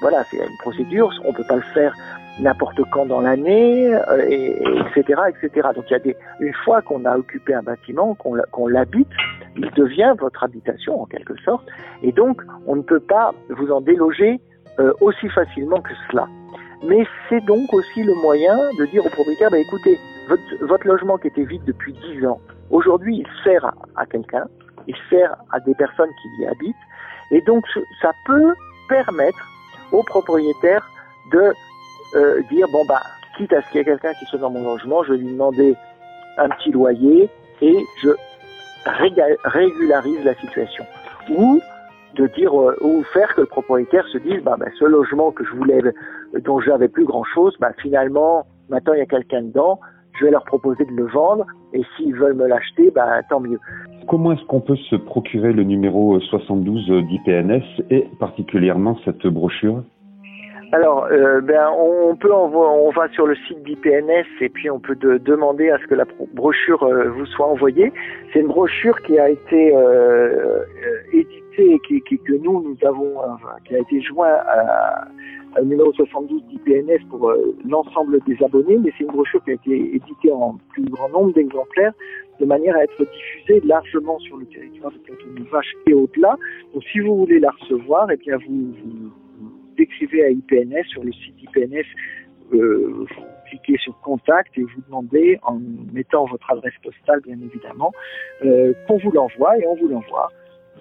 Voilà, 0.00 0.22
c'est 0.30 0.36
une 0.36 0.58
procédure. 0.60 1.10
On 1.24 1.32
peut 1.32 1.46
pas 1.48 1.56
le 1.56 1.62
faire 1.74 1.92
n'importe 2.38 2.80
quand 2.92 3.06
dans 3.06 3.20
l'année, 3.20 3.92
euh, 3.92 4.24
et, 4.28 4.52
etc., 4.96 5.20
etc. 5.28 5.68
Donc 5.74 5.84
il 5.88 5.92
y 5.92 5.96
a 5.96 5.98
des, 5.98 6.16
une 6.40 6.54
fois 6.64 6.82
qu'on 6.82 7.04
a 7.04 7.16
occupé 7.16 7.54
un 7.54 7.62
bâtiment, 7.62 8.14
qu'on 8.14 8.66
l'habite, 8.66 9.08
il 9.56 9.70
devient 9.72 10.14
votre 10.18 10.44
habitation 10.44 11.02
en 11.02 11.06
quelque 11.06 11.36
sorte, 11.42 11.66
et 12.02 12.12
donc 12.12 12.42
on 12.66 12.76
ne 12.76 12.82
peut 12.82 13.00
pas 13.00 13.34
vous 13.50 13.70
en 13.70 13.80
déloger 13.80 14.40
euh, 14.78 14.92
aussi 15.00 15.28
facilement 15.28 15.80
que 15.80 15.92
cela. 16.10 16.26
Mais 16.86 17.04
c'est 17.28 17.44
donc 17.44 17.72
aussi 17.74 18.02
le 18.02 18.14
moyen 18.22 18.56
de 18.78 18.86
dire 18.86 19.04
au 19.04 19.10
propriétaire, 19.10 19.50
bah, 19.50 19.58
écoutez, 19.58 19.98
votre, 20.60 20.86
logement 20.86 21.18
qui 21.18 21.28
était 21.28 21.44
vide 21.44 21.64
depuis 21.64 21.92
10 21.92 22.26
ans, 22.26 22.40
aujourd'hui 22.70 23.18
il 23.18 23.42
sert 23.44 23.64
à, 23.64 23.74
à 23.96 24.06
quelqu'un, 24.06 24.46
il 24.86 24.96
sert 25.08 25.36
à 25.52 25.60
des 25.60 25.74
personnes 25.74 26.10
qui 26.22 26.42
y 26.42 26.46
habitent, 26.46 26.76
et 27.30 27.40
donc 27.42 27.64
ça 28.00 28.12
peut 28.26 28.54
permettre 28.88 29.46
au 29.92 30.02
propriétaire 30.02 30.88
de 31.32 31.52
euh, 32.16 32.42
dire 32.50 32.66
bon 32.72 32.84
bah 32.86 33.02
quitte 33.36 33.52
à 33.52 33.62
ce 33.62 33.68
qu'il 33.68 33.78
y 33.78 33.80
ait 33.80 33.84
quelqu'un 33.84 34.12
qui 34.14 34.26
soit 34.26 34.38
dans 34.38 34.50
mon 34.50 34.62
logement, 34.62 35.02
je 35.04 35.12
vais 35.12 35.18
lui 35.18 35.32
demander 35.32 35.74
un 36.38 36.48
petit 36.48 36.70
loyer 36.70 37.28
et 37.60 37.78
je 38.02 38.10
régularise 39.44 40.24
la 40.24 40.34
situation. 40.34 40.84
Ou 41.30 41.60
de 42.16 42.26
dire 42.28 42.58
euh, 42.58 42.76
ou 42.80 43.04
faire 43.12 43.32
que 43.34 43.42
le 43.42 43.46
propriétaire 43.46 44.06
se 44.08 44.18
dise 44.18 44.42
bah, 44.42 44.56
bah 44.58 44.66
ce 44.78 44.84
logement 44.84 45.30
que 45.30 45.44
je 45.44 45.52
voulais 45.52 45.80
dont 46.44 46.60
j'avais 46.60 46.88
plus 46.88 47.04
grand 47.04 47.22
chose 47.22 47.56
bah 47.60 47.70
finalement 47.78 48.46
maintenant 48.68 48.94
il 48.94 48.98
y 48.98 49.02
a 49.02 49.06
quelqu'un 49.06 49.42
dedans 49.42 49.78
je 50.20 50.26
vais 50.26 50.30
leur 50.30 50.44
proposer 50.44 50.84
de 50.84 50.92
le 50.92 51.06
vendre 51.06 51.46
et 51.72 51.82
s'ils 51.96 52.14
veulent 52.14 52.36
me 52.36 52.46
l'acheter 52.46 52.90
bah 52.90 53.22
tant 53.28 53.40
mieux 53.40 53.58
comment 54.10 54.32
est-ce 54.32 54.44
qu'on 54.46 54.60
peut 54.60 54.76
se 54.76 54.96
procurer 54.96 55.52
le 55.52 55.62
numéro 55.62 56.18
72 56.18 56.90
d'IPNS 57.06 57.62
et 57.90 58.08
particulièrement 58.18 58.98
cette 59.04 59.24
brochure? 59.28 59.84
Alors, 60.72 61.06
euh, 61.10 61.40
ben, 61.40 61.68
on 61.76 62.16
peut 62.16 62.32
on 62.32 62.90
va 62.90 63.08
sur 63.10 63.26
le 63.26 63.36
site 63.46 63.62
d'IPNS 63.62 64.26
et 64.40 64.48
puis 64.48 64.68
on 64.68 64.80
peut 64.80 64.96
demander 64.96 65.70
à 65.70 65.78
ce 65.78 65.86
que 65.86 65.94
la 65.94 66.04
brochure 66.34 66.82
euh, 66.82 67.08
vous 67.10 67.26
soit 67.26 67.46
envoyée. 67.46 67.92
C'est 68.32 68.40
une 68.40 68.48
brochure 68.48 69.00
qui 69.02 69.16
a 69.18 69.28
été 69.28 69.74
euh, 69.76 70.64
éditée, 71.12 71.80
qui, 71.86 72.00
qui, 72.02 72.18
que 72.18 72.34
nous 72.34 72.62
nous 72.62 72.88
avons, 72.88 73.14
qui 73.64 73.76
a 73.76 73.78
été 73.78 74.00
joint 74.00 74.28
à, 74.46 75.06
à 75.56 75.62
numéro 75.62 75.92
72 75.92 76.42
d'IPNS 76.44 77.06
pour 77.08 77.32
l'ensemble 77.68 78.20
des 78.26 78.36
abonnés, 78.42 78.78
mais 78.78 78.92
c'est 78.96 79.04
une 79.04 79.10
brochure 79.10 79.42
qui 79.44 79.50
a 79.50 79.54
été 79.54 79.94
éditée 79.94 80.32
en 80.32 80.58
plus 80.72 80.84
grand 80.84 81.08
nombre 81.08 81.32
d'exemplaires 81.32 81.92
de 82.40 82.46
manière 82.46 82.74
à 82.76 82.84
être 82.84 83.04
diffusée 83.04 83.60
largement 83.66 84.18
sur 84.20 84.36
le 84.38 84.46
territoire 84.46 84.92
de 84.92 84.98
Plateau 84.98 85.28
de 85.36 85.42
Vache 85.50 85.72
et 85.86 85.92
au-delà. 85.92 86.36
Donc, 86.72 86.82
si 86.84 87.00
vous 87.00 87.16
voulez 87.16 87.38
la 87.38 87.50
recevoir, 87.50 88.10
eh 88.10 88.16
bien 88.16 88.36
vous, 88.38 88.72
vous 88.84 89.10
écrivez 89.78 90.24
à 90.24 90.30
IPNS 90.30 90.84
sur 90.88 91.04
le 91.04 91.12
site 91.12 91.34
IPNS, 91.42 91.84
euh, 92.52 92.92
vous 92.92 93.06
cliquez 93.48 93.76
sur 93.78 93.98
contact 94.00 94.56
et 94.56 94.62
vous 94.62 94.80
demandez, 94.86 95.38
en 95.42 95.60
mettant 95.92 96.24
votre 96.26 96.50
adresse 96.50 96.74
postale 96.82 97.20
bien 97.20 97.38
évidemment, 97.42 97.92
euh, 98.44 98.72
qu'on 98.86 98.98
vous 98.98 99.12
l'envoie 99.12 99.58
et 99.58 99.66
on 99.66 99.76
vous 99.76 99.88
l'envoie. 99.88 100.30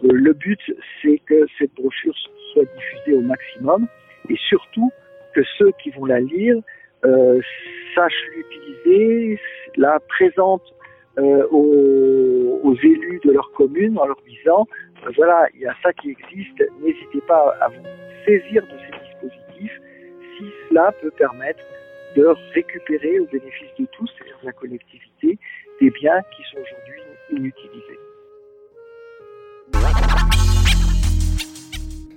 Euh, 0.04 0.10
le 0.12 0.34
but, 0.34 0.60
c'est 1.02 1.20
que 1.26 1.46
cette 1.58 1.74
brochure 1.76 2.16
soit 2.54 2.66
diffusée 2.76 3.14
au 3.14 3.22
maximum 3.22 3.88
surtout 4.50 4.92
que 5.34 5.42
ceux 5.58 5.72
qui 5.82 5.92
vont 5.92 6.06
la 6.06 6.20
lire 6.20 6.58
euh, 7.06 7.40
sachent 7.96 8.26
l'utiliser, 8.36 9.40
la 9.78 10.00
présentent 10.08 10.74
euh, 11.18 11.48
aux, 11.50 12.76
élus 12.84 13.20
de 13.24 13.32
leur 13.32 13.52
commune 13.54 13.98
en 13.98 14.06
leur 14.06 14.22
disant 14.28 14.68
euh, 15.06 15.12
voilà, 15.16 15.48
il 15.54 15.62
y 15.62 15.68
a 15.68 15.76
ça 15.84 15.94
qui 15.94 16.12
existe, 16.12 16.64
n'hésitez 16.82 17.22
pas 17.28 17.56
à 17.62 17.70
vous 17.70 17.84
saisir 18.26 18.64
de 18.64 18.70
ces 18.70 19.00
dispositifs 19.06 19.82
si 20.38 20.46
cela 20.70 20.92
peut 21.02 21.12
permettre 21.12 21.64
de 22.16 22.26
récupérer 22.54 23.20
au 23.20 23.26
bénéfice 23.26 23.70
de 23.78 23.86
tous, 23.92 24.10
c'est-à-dire 24.18 24.38
de 24.42 24.46
la 24.48 24.54
collectivité, 24.54 25.38
des 25.80 25.90
biens 25.92 26.22
qui 26.36 26.44
sont 26.44 26.62
aujourd'hui 26.62 27.02
inutilisés. 27.32 28.09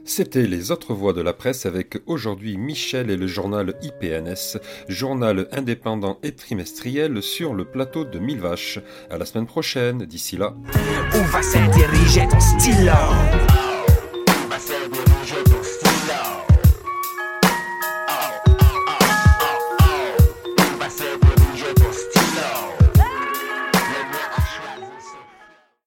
C'était 0.04 0.46
les 0.46 0.70
autres 0.70 0.94
voix 0.94 1.12
de 1.12 1.20
la 1.20 1.32
presse 1.32 1.64
avec 1.64 1.98
aujourd'hui 2.06 2.56
Michel 2.56 3.10
et 3.10 3.16
le 3.16 3.26
journal 3.26 3.74
IPNS, 3.82 4.58
journal 4.88 5.48
indépendant 5.52 6.18
et 6.22 6.32
trimestriel 6.32 7.22
sur 7.22 7.54
le 7.54 7.64
plateau 7.64 8.04
de 8.04 8.18
Mille 8.18 8.40
Vaches. 8.40 8.80
À 9.10 9.18
la 9.18 9.24
semaine 9.24 9.46
prochaine, 9.46 10.04
d'ici 10.04 10.36
là. 10.36 10.54
Va 11.32 11.42